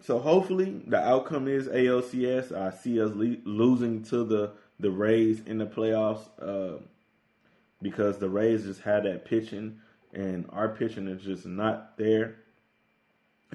so 0.00 0.18
hopefully 0.18 0.82
the 0.86 0.98
outcome 0.98 1.48
is 1.48 1.66
ALCS. 1.68 2.52
I 2.52 2.70
see 2.70 3.00
us 3.00 3.12
le- 3.14 3.36
losing 3.44 4.02
to 4.04 4.24
the 4.24 4.52
the 4.80 4.90
Rays 4.90 5.40
in 5.46 5.58
the 5.58 5.66
playoffs 5.66 6.28
uh, 6.42 6.78
because 7.80 8.18
the 8.18 8.28
Rays 8.28 8.64
just 8.64 8.80
had 8.80 9.04
that 9.04 9.24
pitching 9.24 9.80
and 10.12 10.46
our 10.50 10.68
pitching 10.68 11.08
is 11.08 11.22
just 11.22 11.46
not 11.46 11.96
there. 11.96 12.36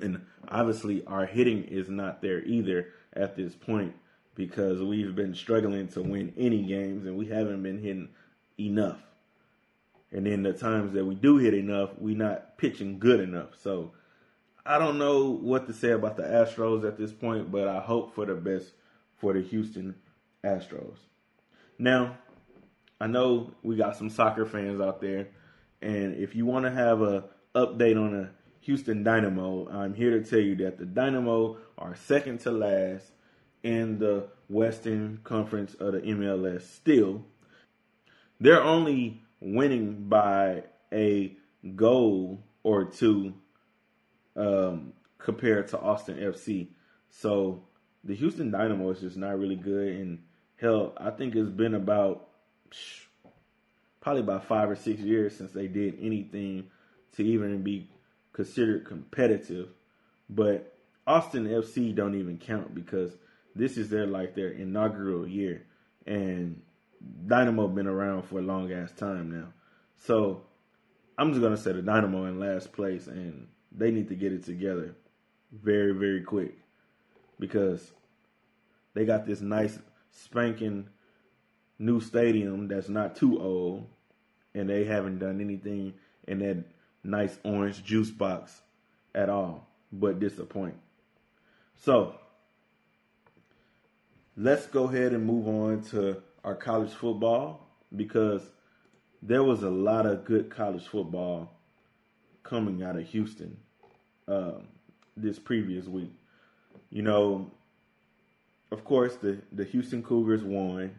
And 0.04 0.26
obviously 0.48 1.04
our 1.06 1.26
hitting 1.26 1.64
is 1.64 1.90
not 1.90 2.22
there 2.22 2.44
either 2.44 2.88
at 3.14 3.36
this 3.36 3.56
point 3.56 3.96
because 4.36 4.82
we've 4.82 5.16
been 5.16 5.34
struggling 5.34 5.88
to 5.90 6.02
win 6.02 6.34
any 6.38 6.64
games 6.64 7.06
and 7.06 7.18
we 7.18 7.28
haven't 7.28 7.64
been 7.64 7.82
hitting 7.82 8.10
enough. 8.60 9.00
And 10.12 10.26
then 10.26 10.44
the 10.44 10.54
times 10.54 10.94
that 10.94 11.06
we 11.06 11.16
do 11.16 11.38
hit 11.38 11.54
enough, 11.54 11.92
we're 11.98 12.18
not 12.18 12.58
pitching 12.58 13.00
good 13.00 13.20
enough. 13.20 13.50
So 13.62 13.92
I 14.66 14.78
don't 14.78 14.98
know 14.98 15.30
what 15.30 15.68
to 15.68 15.74
say 15.74 15.92
about 15.92 16.18
the 16.18 16.24
Astros 16.24 16.88
at 16.88 16.98
this 16.98 17.12
point, 17.12 17.52
but 17.52 17.68
I 17.68 17.80
hope 17.80 18.16
for 18.16 18.26
the 18.26 18.36
best 18.36 18.72
for 19.18 19.34
the 19.34 19.42
Houston 19.42 19.96
Astros. 20.44 20.98
Now, 21.78 22.18
I 23.00 23.08
know 23.08 23.52
we 23.64 23.76
got 23.76 23.96
some 23.96 24.10
soccer 24.10 24.46
fans 24.46 24.82
out 24.82 25.02
there, 25.02 25.30
and 25.82 26.16
if 26.16 26.36
you 26.36 26.46
want 26.46 26.66
to 26.66 26.72
have 26.72 27.02
a 27.02 27.26
update 27.56 27.98
on 27.98 28.12
the 28.12 28.30
Houston 28.62 29.04
Dynamo, 29.04 29.68
I'm 29.70 29.94
here 29.94 30.12
to 30.12 30.30
tell 30.30 30.40
you 30.40 30.56
that 30.58 30.78
the 30.78 30.86
Dynamo 30.86 31.58
are 31.78 31.96
second 31.96 32.40
to 32.42 32.52
last 32.52 33.06
in 33.64 34.00
the 34.00 34.28
Western 34.50 35.20
Conference 35.24 35.74
of 35.76 35.94
the 35.94 36.02
MLS 36.02 36.64
still. 36.64 37.24
They're 38.40 38.64
only 38.64 39.22
winning 39.40 40.10
by 40.10 40.64
a 40.92 41.36
goal 41.76 42.44
or 42.64 42.86
two 42.86 43.34
um, 44.36 44.94
compared 45.18 45.68
to 45.70 45.80
Austin 45.80 46.18
FC. 46.18 46.68
So 47.10 47.64
the 48.04 48.16
Houston 48.16 48.52
Dynamo 48.52 48.90
is 48.92 49.00
just 49.00 49.18
not 49.18 49.40
really 49.40 49.56
good. 49.56 49.96
And 49.96 50.24
hell, 50.58 50.94
I 50.98 51.12
think 51.12 51.36
it's 51.36 51.50
been 51.50 51.76
about 51.76 52.28
probably 54.02 54.22
about 54.22 54.46
five 54.46 54.70
or 54.70 54.76
six 54.76 55.00
years 55.00 55.36
since 55.36 55.52
they 55.52 55.68
did 55.68 55.98
anything 56.02 56.66
to 57.16 57.24
even 57.24 57.62
be 57.62 57.90
considered 58.34 58.86
competitive. 58.86 59.70
But 60.30 60.78
Austin 61.08 61.46
FC 61.46 61.94
don't 61.94 62.16
even 62.16 62.38
count 62.38 62.76
because 62.76 63.12
this 63.56 63.78
is 63.78 63.90
their 63.90 64.06
like 64.06 64.36
their 64.36 64.50
inaugural 64.50 65.28
year, 65.28 65.66
and 66.06 66.62
Dynamo 67.28 67.68
been 67.68 67.88
around 67.88 68.24
for 68.24 68.40
a 68.40 68.44
long 68.44 68.72
ass 68.72 68.92
time 68.92 69.32
now. 69.32 69.48
So 69.98 70.44
I'm 71.18 71.32
just 71.32 71.42
gonna 71.42 71.58
say 71.58 71.74
the 71.74 71.82
Dynamo 71.82 72.26
in 72.26 72.40
last 72.40 72.72
place, 72.72 73.08
and 73.08 73.48
they 73.72 73.92
need 73.92 74.08
to 74.10 74.16
get 74.16 74.34
it 74.34 74.46
together 74.46 74.96
very, 75.52 75.94
very 75.94 76.22
quick 76.22 76.56
because 77.40 77.92
they 78.94 79.06
got 79.06 79.26
this 79.26 79.42
nice 79.42 79.80
spanking 80.12 80.88
new 81.78 82.00
stadium 82.00 82.68
that's 82.68 82.90
not 82.90 83.16
too 83.16 83.42
old, 83.42 83.88
and 84.54 84.70
they 84.70 84.86
haven't 84.86 85.20
done 85.20 85.42
anything 85.42 85.94
in 86.28 86.40
that 86.40 86.64
nice 87.04 87.38
orange 87.44 87.84
juice 87.84 88.12
box 88.12 88.62
at 89.16 89.30
all, 89.30 89.68
but 89.92 90.20
disappoint. 90.20 90.76
So 91.76 92.16
let's 94.36 94.66
go 94.68 94.86
ahead 94.86 95.14
and 95.14 95.26
move 95.26 95.48
on 95.48 95.82
to 95.92 96.22
our 96.44 96.56
college 96.56 96.92
football 96.92 97.68
because 97.96 98.42
there 99.22 99.44
was 99.44 99.64
a 99.64 99.70
lot 99.70 100.06
of 100.06 100.26
good 100.26 100.50
college 100.50 100.88
football 100.88 101.52
coming 102.44 102.84
out 102.84 102.96
of 102.96 103.08
Houston 103.08 103.58
um, 104.28 104.68
this 105.18 105.38
previous 105.40 105.86
week. 105.86 106.14
You 106.90 107.02
know, 107.02 107.52
of 108.72 108.84
course, 108.84 109.16
the, 109.16 109.40
the 109.52 109.64
Houston 109.66 110.04
Cougars 110.04 110.44
won. 110.44 110.96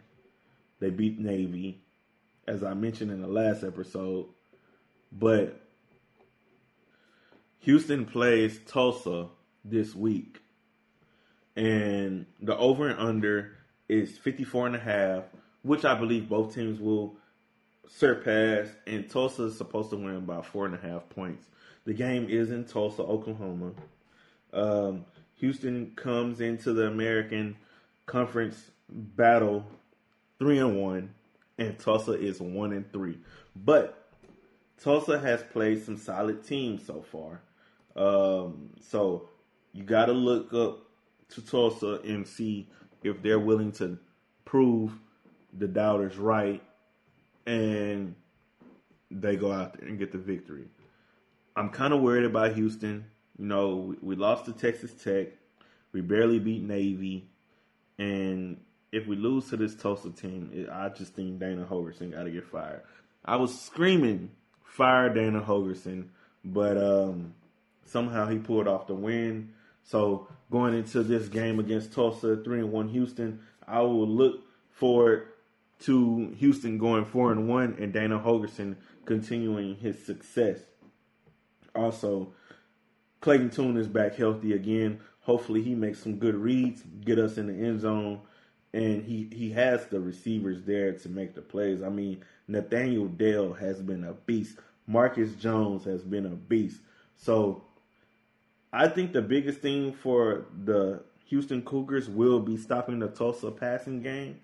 They 0.80 0.90
beat 0.90 1.18
Navy, 1.18 1.80
as 2.46 2.62
I 2.62 2.74
mentioned 2.74 3.10
in 3.10 3.20
the 3.20 3.28
last 3.28 3.62
episode. 3.64 4.26
But 5.12 5.59
Houston 7.60 8.06
plays 8.06 8.58
Tulsa 8.66 9.28
this 9.64 9.94
week. 9.94 10.40
And 11.56 12.26
the 12.40 12.56
over 12.56 12.88
and 12.88 12.98
under 12.98 13.52
is 13.88 14.16
54 14.16 14.68
and 14.68 14.76
a 14.76 14.80
half, 14.80 15.24
which 15.62 15.84
I 15.84 15.94
believe 15.94 16.28
both 16.28 16.54
teams 16.54 16.80
will 16.80 17.16
surpass. 17.86 18.68
And 18.86 19.08
Tulsa 19.10 19.44
is 19.44 19.58
supposed 19.58 19.90
to 19.90 19.96
win 19.96 20.24
by 20.24 20.40
four 20.40 20.64
and 20.64 20.74
a 20.74 20.78
half 20.78 21.08
points. 21.10 21.46
The 21.84 21.92
game 21.92 22.28
is 22.30 22.50
in 22.50 22.64
Tulsa, 22.64 23.02
Oklahoma. 23.02 23.72
Um, 24.52 25.04
Houston 25.36 25.92
comes 25.96 26.40
into 26.40 26.72
the 26.72 26.86
American 26.86 27.56
Conference 28.06 28.70
battle 28.88 29.66
three 30.38 30.58
and 30.58 30.80
one, 30.80 31.14
and 31.58 31.78
Tulsa 31.78 32.12
is 32.12 32.40
one 32.40 32.72
and 32.72 32.90
three. 32.90 33.18
But 33.54 34.08
Tulsa 34.82 35.18
has 35.18 35.42
played 35.42 35.84
some 35.84 35.98
solid 35.98 36.42
teams 36.42 36.86
so 36.86 37.02
far. 37.02 37.42
Um, 37.96 38.70
so 38.80 39.28
you 39.72 39.82
got 39.82 40.06
to 40.06 40.12
look 40.12 40.52
up 40.52 40.86
to 41.30 41.42
Tulsa 41.42 42.00
and 42.04 42.26
see 42.26 42.68
if 43.02 43.22
they're 43.22 43.38
willing 43.38 43.72
to 43.72 43.98
prove 44.44 44.92
the 45.56 45.68
doubters 45.68 46.16
right 46.16 46.62
and 47.46 48.14
they 49.10 49.36
go 49.36 49.52
out 49.52 49.78
there 49.78 49.88
and 49.88 49.98
get 49.98 50.12
the 50.12 50.18
victory. 50.18 50.66
I'm 51.56 51.70
kind 51.70 51.92
of 51.92 52.00
worried 52.00 52.24
about 52.24 52.54
Houston. 52.54 53.04
You 53.38 53.46
know, 53.46 53.76
we, 53.76 53.96
we 54.02 54.16
lost 54.16 54.44
to 54.46 54.52
Texas 54.52 54.92
Tech. 54.92 55.28
We 55.92 56.00
barely 56.00 56.38
beat 56.38 56.62
Navy. 56.62 57.28
And 57.98 58.58
if 58.92 59.06
we 59.06 59.16
lose 59.16 59.50
to 59.50 59.56
this 59.56 59.74
Tulsa 59.74 60.10
team, 60.10 60.50
it, 60.52 60.68
I 60.70 60.88
just 60.90 61.14
think 61.14 61.40
Dana 61.40 61.66
Holgorsen 61.68 62.12
got 62.12 62.24
to 62.24 62.30
get 62.30 62.46
fired. 62.46 62.82
I 63.24 63.36
was 63.36 63.58
screaming, 63.58 64.30
fire 64.64 65.12
Dana 65.12 65.40
Holgorsen, 65.40 66.08
but 66.44 66.76
um, 66.76 67.34
somehow 67.90 68.28
he 68.28 68.38
pulled 68.38 68.68
off 68.68 68.86
the 68.86 68.94
win. 68.94 69.52
So 69.82 70.28
going 70.50 70.74
into 70.74 71.02
this 71.02 71.28
game 71.28 71.58
against 71.58 71.92
Tulsa, 71.92 72.36
three 72.36 72.60
and 72.60 72.72
one 72.72 72.88
Houston, 72.88 73.40
I 73.66 73.80
will 73.80 74.08
look 74.08 74.42
forward 74.70 75.28
to 75.80 76.34
Houston 76.38 76.78
going 76.78 77.04
four 77.04 77.32
and 77.32 77.48
one, 77.48 77.76
and 77.78 77.92
Dana 77.92 78.18
Holgorsen 78.18 78.76
continuing 79.04 79.76
his 79.76 80.04
success. 80.04 80.58
Also, 81.74 82.32
Clayton 83.20 83.50
Tune 83.50 83.76
is 83.76 83.88
back 83.88 84.14
healthy 84.14 84.52
again. 84.52 85.00
Hopefully, 85.22 85.62
he 85.62 85.74
makes 85.74 86.02
some 86.02 86.16
good 86.16 86.34
reads, 86.34 86.82
get 87.04 87.18
us 87.18 87.38
in 87.38 87.46
the 87.46 87.66
end 87.66 87.80
zone, 87.80 88.20
and 88.72 89.04
he 89.04 89.28
he 89.32 89.50
has 89.52 89.86
the 89.86 90.00
receivers 90.00 90.62
there 90.64 90.92
to 90.92 91.08
make 91.08 91.34
the 91.34 91.42
plays. 91.42 91.82
I 91.82 91.88
mean, 91.88 92.24
Nathaniel 92.48 93.06
Dell 93.06 93.52
has 93.54 93.80
been 93.80 94.04
a 94.04 94.12
beast. 94.12 94.58
Marcus 94.86 95.34
Jones 95.34 95.84
has 95.84 96.02
been 96.02 96.26
a 96.26 96.30
beast. 96.30 96.80
So, 97.16 97.64
I 98.72 98.88
think 98.88 99.12
the 99.12 99.22
biggest 99.22 99.60
thing 99.60 99.92
for 99.92 100.46
the 100.64 101.02
Houston 101.26 101.62
Cougars 101.62 102.08
will 102.08 102.40
be 102.40 102.56
stopping 102.56 102.98
the 102.98 103.08
Tulsa 103.08 103.50
passing 103.50 104.02
game, 104.02 104.40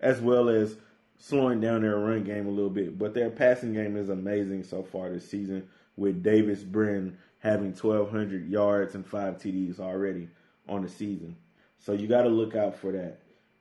as 0.00 0.20
well 0.20 0.48
as 0.48 0.76
slowing 1.18 1.60
down 1.60 1.82
their 1.82 1.98
run 1.98 2.24
game 2.24 2.46
a 2.46 2.50
little 2.50 2.70
bit. 2.70 2.98
But 2.98 3.14
their 3.14 3.30
passing 3.30 3.72
game 3.72 3.96
is 3.96 4.08
amazing 4.08 4.64
so 4.64 4.82
far 4.82 5.10
this 5.10 5.28
season 5.28 5.68
with 5.96 6.22
Davis 6.22 6.62
Brin 6.62 7.16
having 7.38 7.72
1,200 7.72 8.48
yards 8.48 8.94
and 8.94 9.06
five 9.06 9.38
TDs 9.38 9.78
already 9.78 10.28
on 10.68 10.82
the 10.82 10.88
season. 10.88 11.36
So 11.78 11.92
you 11.92 12.06
got 12.06 12.22
to 12.22 12.30
look 12.30 12.54
out 12.54 12.76
for 12.76 12.92
that. 12.92 13.18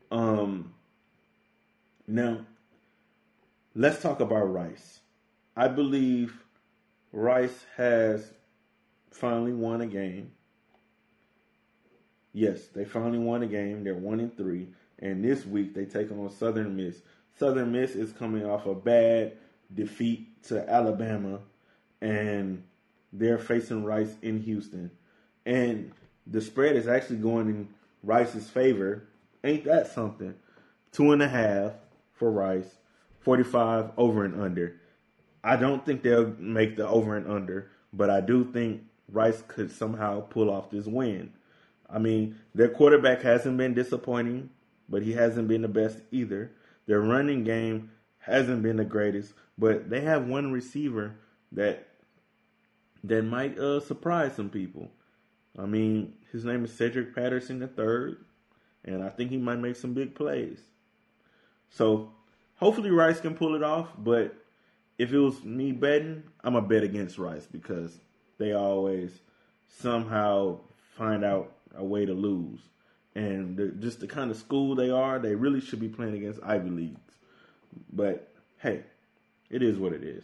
Um, 0.10 0.74
now, 2.08 2.46
let's 3.76 4.02
talk 4.02 4.20
about 4.20 4.54
Rice. 4.54 5.00
I 5.56 5.68
believe 5.68 6.42
Rice 7.12 7.66
has 7.76 8.32
finally 9.14 9.54
won 9.54 9.82
a 9.82 9.88
game. 9.88 10.32
Yes, 12.34 12.68
they 12.68 12.86
finally 12.86 13.20
won 13.20 13.44
a 13.44 13.48
game. 13.48 13.84
They're 13.84 13.94
one 13.94 14.20
in 14.20 14.32
three, 14.32 14.68
and 15.00 15.24
this 15.24 15.46
week 15.46 15.74
they 15.74 15.86
take 15.86 16.12
on 16.12 16.30
Southern 16.32 16.76
Miss. 16.76 17.02
Southern 17.38 17.72
Miss 17.72 17.96
is 17.96 18.12
coming 18.12 18.46
off 18.46 18.66
a 18.66 18.76
bad 18.76 19.34
defeat 19.74 20.44
to 20.44 20.70
Alabama 20.70 21.40
and 22.04 22.62
they're 23.14 23.40
facing 23.40 23.84
Rice 23.84 24.16
in 24.22 24.42
Houston. 24.42 24.92
And 25.46 25.92
the 26.28 26.42
spread 26.42 26.76
is 26.76 26.88
actually 26.88 27.18
going 27.18 27.48
in 27.48 27.68
Rice's 28.04 28.50
favor. 28.50 29.04
Ain't 29.44 29.64
that 29.66 29.88
something? 29.88 30.36
Two 30.92 31.12
and 31.12 31.24
a 31.24 31.28
half 31.28 31.74
for 32.14 32.30
Rice, 32.30 32.76
45 33.22 33.92
over 33.98 34.26
and 34.26 34.40
under. 34.40 34.80
I 35.44 35.56
don't 35.56 35.86
think 35.86 36.04
they'll 36.04 36.36
make 36.38 36.76
the 36.76 36.88
over 36.88 37.16
and 37.16 37.28
under, 37.28 37.72
but 37.94 38.10
I 38.10 38.22
do 38.22 38.46
think 38.52 38.84
Rice 39.10 39.44
could 39.48 39.72
somehow 39.72 40.22
pull 40.22 40.50
off 40.50 40.72
this 40.72 40.86
win. 40.86 41.34
I 41.90 42.00
mean, 42.00 42.38
their 42.56 42.70
quarterback 42.70 43.22
hasn't 43.22 43.58
been 43.58 43.74
disappointing. 43.74 44.50
but 44.90 45.02
he 45.04 45.14
hasn't 45.14 45.48
been 45.48 45.62
the 45.62 45.68
best 45.68 46.00
either. 46.12 46.52
Their 46.86 47.00
running 47.02 47.44
game 47.44 47.92
hasn't 48.20 48.62
been 48.64 48.78
the 48.78 48.86
greatest, 48.86 49.34
but 49.58 49.90
they 49.90 50.02
have 50.02 50.28
one 50.28 50.52
receiver 50.52 51.16
that 51.52 51.88
that 53.04 53.24
might 53.24 53.58
uh, 53.58 53.80
surprise 53.80 54.36
some 54.36 54.50
people. 54.50 54.90
I 55.58 55.66
mean, 55.66 56.14
his 56.32 56.46
name 56.46 56.66
is 56.66 56.74
Cedric 56.74 57.14
Patterson 57.14 57.62
III, 57.62 58.16
and 58.86 59.04
I 59.04 59.10
think 59.10 59.30
he 59.30 59.38
might 59.38 59.60
make 59.60 59.76
some 59.76 59.94
big 59.94 60.16
plays. 60.16 60.60
So 61.70 62.12
hopefully 62.56 62.92
Rice 62.92 63.20
can 63.20 63.36
pull 63.36 63.56
it 63.56 63.64
off, 63.64 63.90
but 63.98 64.36
if 64.98 65.12
it 65.12 65.20
was 65.20 65.44
me 65.44 65.72
betting, 65.72 66.24
I'm 66.44 66.56
a 66.56 66.62
bet 66.62 66.84
against 66.84 67.18
Rice 67.18 67.48
because 67.52 68.00
they 68.44 68.54
always 68.54 69.12
somehow 69.80 70.60
find 70.98 71.24
out 71.24 71.54
a 71.76 71.84
way 71.84 72.06
to 72.06 72.14
lose. 72.14 72.60
And 73.16 73.56
the, 73.56 73.68
just 73.68 74.00
the 74.00 74.08
kind 74.08 74.32
of 74.32 74.38
school 74.38 74.76
they 74.76 74.90
are, 74.90 75.20
they 75.20 75.36
really 75.36 75.62
should 75.62 75.80
be 75.80 75.88
playing 75.88 76.16
against 76.16 76.40
Ivy 76.44 76.70
Leagues. 76.70 77.00
But 77.92 78.34
hey, 78.60 78.84
it 79.50 79.64
is 79.64 79.78
what 79.78 79.94
it 79.94 80.04
is. 80.04 80.24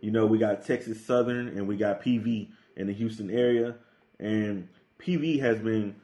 You 0.00 0.10
know, 0.10 0.26
we 0.26 0.38
got 0.38 0.66
Texas 0.66 1.04
Southern 1.04 1.48
and 1.48 1.68
we 1.68 1.76
got 1.76 2.02
PV 2.02 2.48
in 2.76 2.86
the 2.86 2.92
Houston 2.92 3.30
area. 3.30 3.76
And 4.18 4.68
PV 4.98 5.40
has 5.40 5.60
been 5.60 5.94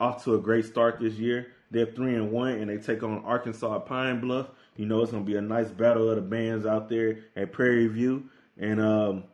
off 0.00 0.24
to 0.24 0.34
a 0.34 0.38
great 0.38 0.64
start 0.64 0.98
this 0.98 1.14
year. 1.14 1.48
They're 1.70 1.86
three 1.86 2.14
and 2.14 2.30
one, 2.30 2.52
and 2.52 2.70
they 2.70 2.78
take 2.78 3.02
on 3.02 3.24
Arkansas 3.24 3.78
Pine 3.80 4.20
Bluff. 4.20 4.48
You 4.76 4.86
know, 4.86 5.02
it's 5.02 5.12
gonna 5.12 5.24
be 5.24 5.36
a 5.36 5.40
nice 5.40 5.70
battle 5.70 6.08
of 6.08 6.16
the 6.16 6.22
bands 6.22 6.66
out 6.66 6.88
there 6.88 7.18
at 7.36 7.52
Prairie 7.52 7.88
View. 7.88 8.28
And 8.56 8.80
um, 8.80 9.24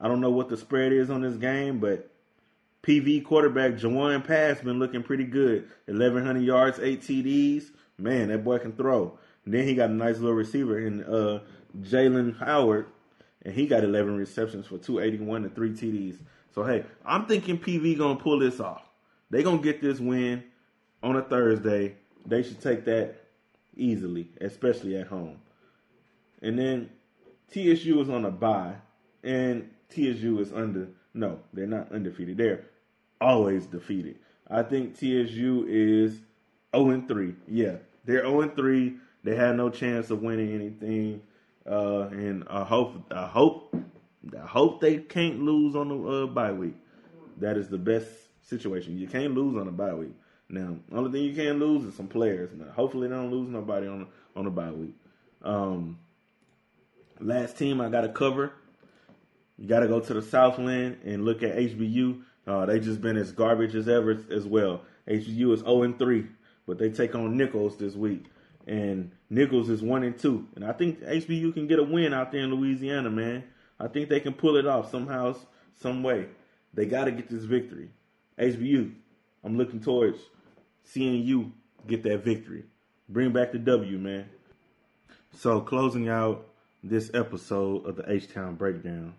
I 0.00 0.08
don't 0.08 0.20
know 0.20 0.30
what 0.30 0.48
the 0.48 0.56
spread 0.56 0.92
is 0.92 1.10
on 1.10 1.22
this 1.22 1.36
game, 1.36 1.80
but 1.80 2.10
PV 2.82 3.24
quarterback 3.24 3.72
Jawon 3.72 4.24
Pass 4.24 4.60
been 4.60 4.78
looking 4.78 5.02
pretty 5.02 5.24
good. 5.24 5.68
1,100 5.86 6.40
yards, 6.40 6.78
eight 6.78 7.02
TDs. 7.02 7.70
Man, 7.98 8.28
that 8.28 8.44
boy 8.44 8.58
can 8.58 8.72
throw. 8.72 9.18
And 9.44 9.52
then 9.52 9.66
he 9.66 9.74
got 9.74 9.90
a 9.90 9.94
nice 9.94 10.18
little 10.18 10.34
receiver 10.34 10.78
in 10.78 11.02
uh, 11.04 11.40
Jalen 11.80 12.38
Howard, 12.38 12.86
and 13.42 13.54
he 13.54 13.66
got 13.66 13.82
11 13.82 14.16
receptions 14.16 14.66
for 14.66 14.78
281 14.78 15.44
and 15.44 15.54
three 15.54 15.70
TDs. 15.70 16.18
So 16.54 16.64
hey, 16.64 16.84
I'm 17.04 17.26
thinking 17.26 17.58
PV 17.58 17.98
gonna 17.98 18.16
pull 18.16 18.38
this 18.38 18.60
off. 18.60 18.88
They 19.30 19.42
gonna 19.42 19.62
get 19.62 19.80
this 19.80 20.00
win 20.00 20.44
on 21.02 21.16
a 21.16 21.22
Thursday. 21.22 21.96
They 22.26 22.42
should 22.42 22.60
take 22.60 22.84
that 22.84 23.16
easily, 23.76 24.30
especially 24.40 24.96
at 24.96 25.06
home. 25.06 25.38
And 26.42 26.58
then 26.58 26.90
TSU 27.52 28.00
is 28.00 28.08
on 28.08 28.24
a 28.24 28.30
bye, 28.30 28.74
and 29.22 29.70
TSU 29.90 30.38
is 30.40 30.52
under. 30.52 30.88
No, 31.14 31.40
they're 31.52 31.66
not 31.66 31.92
undefeated. 31.92 32.36
They're 32.36 32.64
always 33.20 33.66
defeated. 33.66 34.18
I 34.50 34.62
think 34.62 34.94
TSU 34.94 35.66
is 35.68 36.20
0 36.74 37.04
3. 37.06 37.34
Yeah, 37.48 37.76
they're 38.04 38.22
0 38.22 38.52
3. 38.54 38.96
They 39.24 39.34
had 39.34 39.56
no 39.56 39.70
chance 39.70 40.10
of 40.10 40.22
winning 40.22 40.54
anything. 40.54 41.22
Uh, 41.68 42.08
and 42.12 42.44
I 42.48 42.64
hope, 42.64 43.12
I 43.12 43.26
hope, 43.26 43.74
I 44.34 44.46
hope 44.46 44.80
they 44.80 44.98
can't 44.98 45.42
lose 45.42 45.74
on 45.74 45.88
the 45.88 46.10
uh, 46.10 46.26
bye 46.26 46.52
week. 46.52 46.76
That 47.38 47.56
is 47.56 47.68
the 47.68 47.78
best 47.78 48.08
situation. 48.42 48.98
You 48.98 49.06
can't 49.06 49.34
lose 49.34 49.56
on 49.60 49.68
a 49.68 49.72
bye 49.72 49.94
week. 49.94 50.14
Now, 50.48 50.76
only 50.92 51.12
thing 51.12 51.24
you 51.24 51.34
can't 51.34 51.58
lose 51.58 51.84
is 51.84 51.94
some 51.94 52.08
players. 52.08 52.50
Now, 52.54 52.72
hopefully, 52.72 53.08
they 53.08 53.14
don't 53.14 53.30
lose 53.30 53.48
nobody 53.48 53.86
on 53.86 54.06
on 54.34 54.44
the 54.44 54.50
bye 54.50 54.70
week. 54.70 54.94
Um, 55.42 55.98
last 57.20 57.58
team 57.58 57.80
I 57.80 57.88
got 57.88 58.02
to 58.02 58.08
cover. 58.08 58.52
You 59.58 59.66
got 59.66 59.80
to 59.80 59.88
go 59.88 60.00
to 60.00 60.14
the 60.14 60.22
Southland 60.22 60.98
and 61.04 61.24
look 61.24 61.42
at 61.42 61.56
HBU. 61.56 62.22
Uh, 62.46 62.66
they 62.66 62.78
just 62.78 63.02
been 63.02 63.16
as 63.16 63.32
garbage 63.32 63.74
as 63.74 63.88
ever 63.88 64.16
as 64.30 64.46
well. 64.46 64.82
HBU 65.08 65.52
is 65.52 65.60
0 65.60 65.82
and 65.82 65.98
3, 65.98 66.26
but 66.66 66.78
they 66.78 66.90
take 66.90 67.14
on 67.14 67.36
Nicholls 67.36 67.76
this 67.76 67.94
week, 67.94 68.26
and 68.66 69.10
Nicholls 69.30 69.68
is 69.68 69.82
1 69.82 70.04
and 70.04 70.18
2. 70.18 70.48
And 70.54 70.64
I 70.64 70.72
think 70.72 71.00
HBU 71.00 71.54
can 71.54 71.66
get 71.66 71.78
a 71.78 71.82
win 71.82 72.14
out 72.14 72.30
there 72.30 72.42
in 72.42 72.54
Louisiana, 72.54 73.10
man. 73.10 73.44
I 73.80 73.88
think 73.88 74.08
they 74.08 74.20
can 74.20 74.32
pull 74.32 74.56
it 74.56 74.66
off 74.66 74.90
somehow, 74.90 75.36
some 75.80 76.02
way. 76.02 76.26
They 76.72 76.86
got 76.86 77.04
to 77.04 77.10
get 77.10 77.28
this 77.28 77.44
victory. 77.44 77.90
HBU, 78.38 78.92
I'm 79.44 79.58
looking 79.58 79.80
towards 79.80 80.18
seeing 80.84 81.22
you 81.24 81.52
get 81.86 82.02
that 82.04 82.24
victory. 82.24 82.64
Bring 83.08 83.32
back 83.32 83.52
the 83.52 83.58
W, 83.58 83.98
man. 83.98 84.28
So, 85.32 85.60
closing 85.60 86.08
out 86.08 86.46
this 86.82 87.10
episode 87.14 87.86
of 87.86 87.96
the 87.96 88.10
H 88.10 88.32
Town 88.32 88.54
Breakdown, 88.54 89.14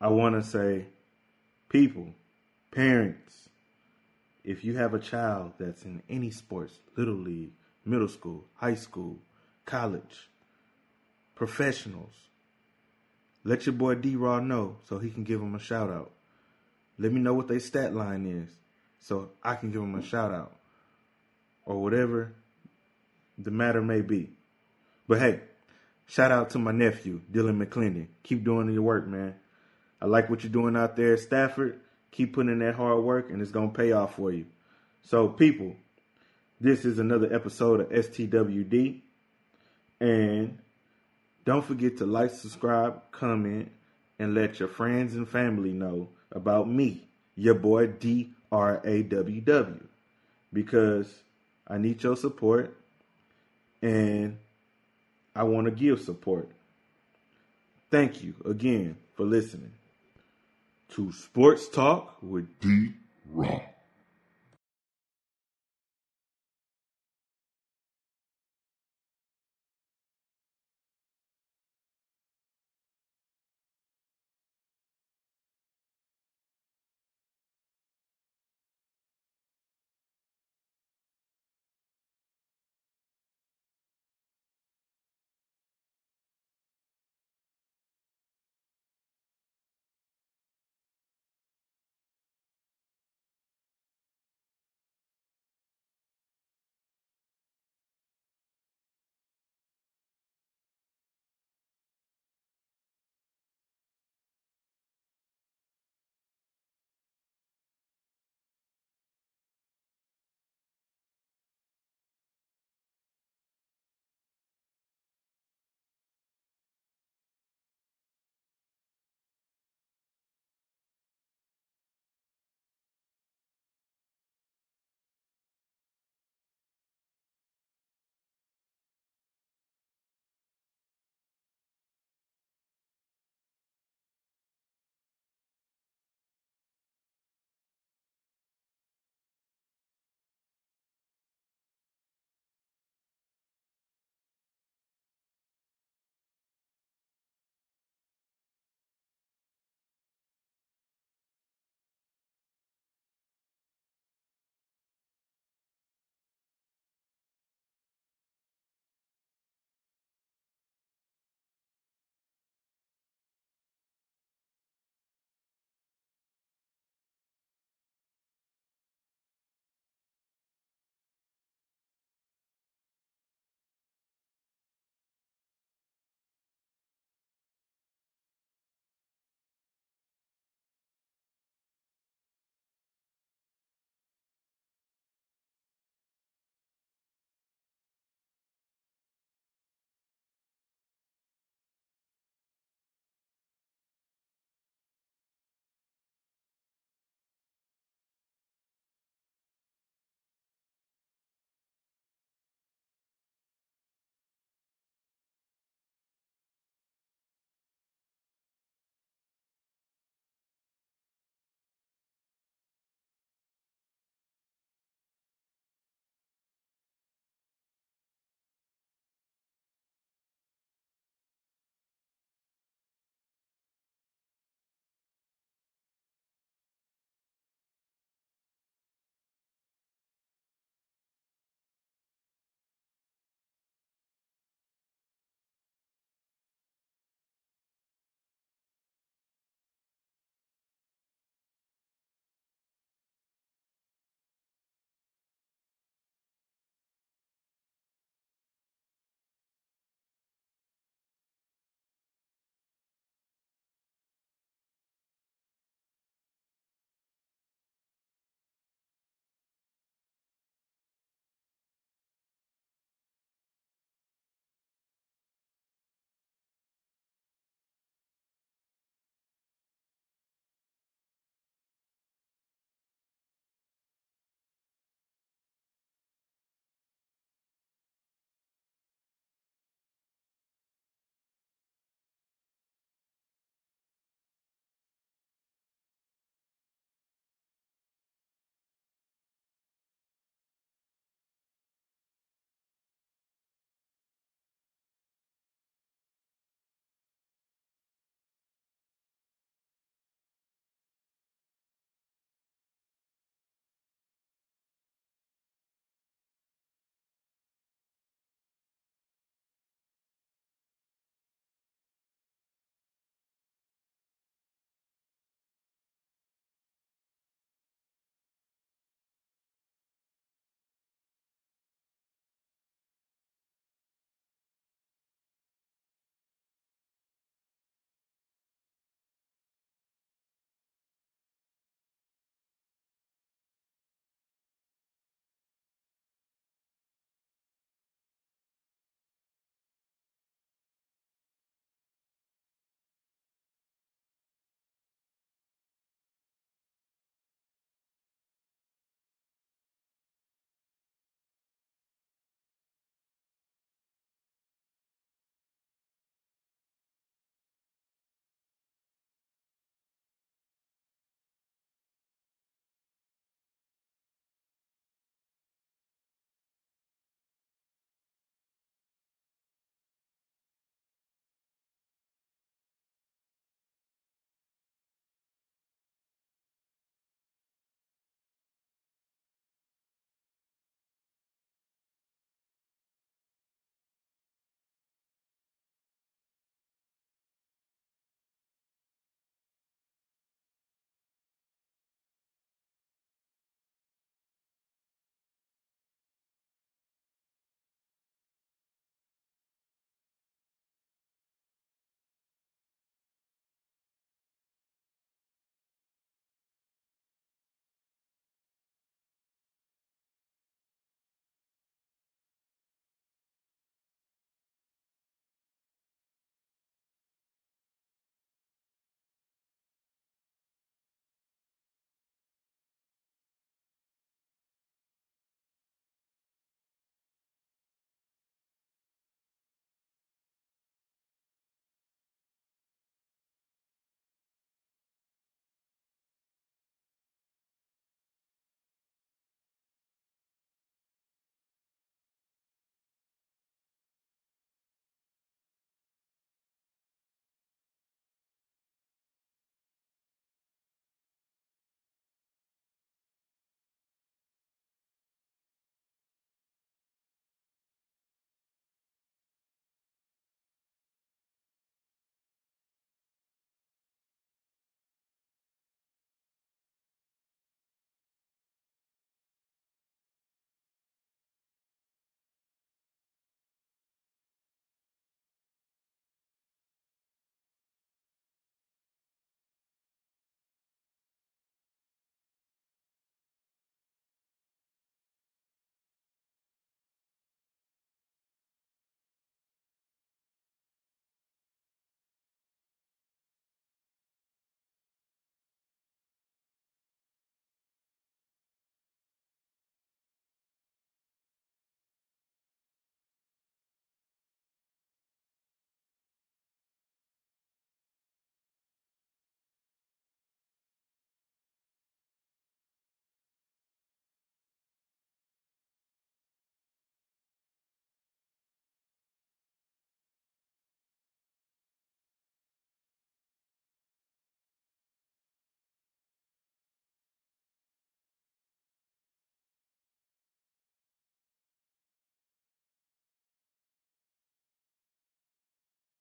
I 0.00 0.08
want 0.08 0.34
to 0.36 0.48
say, 0.48 0.86
people, 1.68 2.14
parents, 2.70 3.48
if 4.44 4.64
you 4.64 4.76
have 4.76 4.94
a 4.94 4.98
child 4.98 5.52
that's 5.58 5.84
in 5.84 6.02
any 6.08 6.30
sports, 6.30 6.78
little 6.96 7.14
league, 7.14 7.52
middle 7.84 8.08
school, 8.08 8.44
high 8.54 8.76
school, 8.76 9.18
college, 9.66 10.30
professionals, 11.34 12.14
let 13.44 13.66
your 13.66 13.74
boy 13.74 13.94
D 13.96 14.16
Raw 14.16 14.40
know 14.40 14.76
so 14.88 14.98
he 14.98 15.10
can 15.10 15.24
give 15.24 15.40
him 15.40 15.54
a 15.54 15.58
shout 15.58 15.90
out. 15.90 16.12
Let 16.98 17.12
me 17.12 17.20
know 17.20 17.34
what 17.34 17.48
their 17.48 17.60
stat 17.60 17.94
line 17.94 18.26
is 18.26 18.50
so 19.00 19.30
I 19.42 19.54
can 19.54 19.70
give 19.70 19.82
him 19.82 19.94
a 19.94 20.02
shout 20.02 20.32
out 20.32 20.56
or 21.64 21.80
whatever 21.80 22.34
the 23.36 23.50
matter 23.50 23.80
may 23.80 24.00
be. 24.00 24.30
But 25.06 25.20
hey, 25.20 25.40
shout 26.06 26.32
out 26.32 26.50
to 26.50 26.58
my 26.58 26.72
nephew, 26.72 27.20
Dylan 27.30 27.64
McClendon. 27.64 28.08
Keep 28.22 28.44
doing 28.44 28.72
your 28.72 28.82
work, 28.82 29.06
man. 29.06 29.34
I 30.00 30.06
like 30.06 30.30
what 30.30 30.42
you're 30.42 30.52
doing 30.52 30.76
out 30.76 30.96
there 30.96 31.14
at 31.14 31.20
Stafford. 31.20 31.80
Keep 32.10 32.34
putting 32.34 32.52
in 32.52 32.60
that 32.60 32.74
hard 32.74 33.02
work, 33.02 33.30
and 33.30 33.42
it's 33.42 33.50
going 33.50 33.70
to 33.70 33.76
pay 33.76 33.92
off 33.92 34.16
for 34.16 34.32
you. 34.32 34.46
So, 35.02 35.28
people, 35.28 35.74
this 36.60 36.84
is 36.84 36.98
another 36.98 37.32
episode 37.32 37.80
of 37.80 37.88
STWD. 37.90 39.00
And 40.00 40.58
don't 41.44 41.64
forget 41.64 41.98
to 41.98 42.06
like, 42.06 42.30
subscribe, 42.30 43.10
comment, 43.10 43.70
and 44.18 44.34
let 44.34 44.58
your 44.60 44.68
friends 44.68 45.14
and 45.14 45.28
family 45.28 45.72
know 45.72 46.08
about 46.32 46.68
me, 46.68 47.04
your 47.36 47.54
boy 47.54 47.86
D 47.86 48.30
R 48.50 48.80
A 48.84 49.02
W 49.02 49.40
W, 49.40 49.80
because 50.52 51.12
I 51.66 51.78
need 51.78 52.02
your 52.02 52.16
support 52.16 52.76
and 53.82 54.38
I 55.34 55.44
want 55.44 55.66
to 55.66 55.70
give 55.70 56.00
support. 56.00 56.48
Thank 57.90 58.22
you 58.22 58.34
again 58.44 58.96
for 59.14 59.24
listening 59.24 59.72
to 60.90 61.12
Sports 61.12 61.68
Talk 61.68 62.16
with 62.22 62.58
D 62.60 62.92
Rock. 63.26 63.77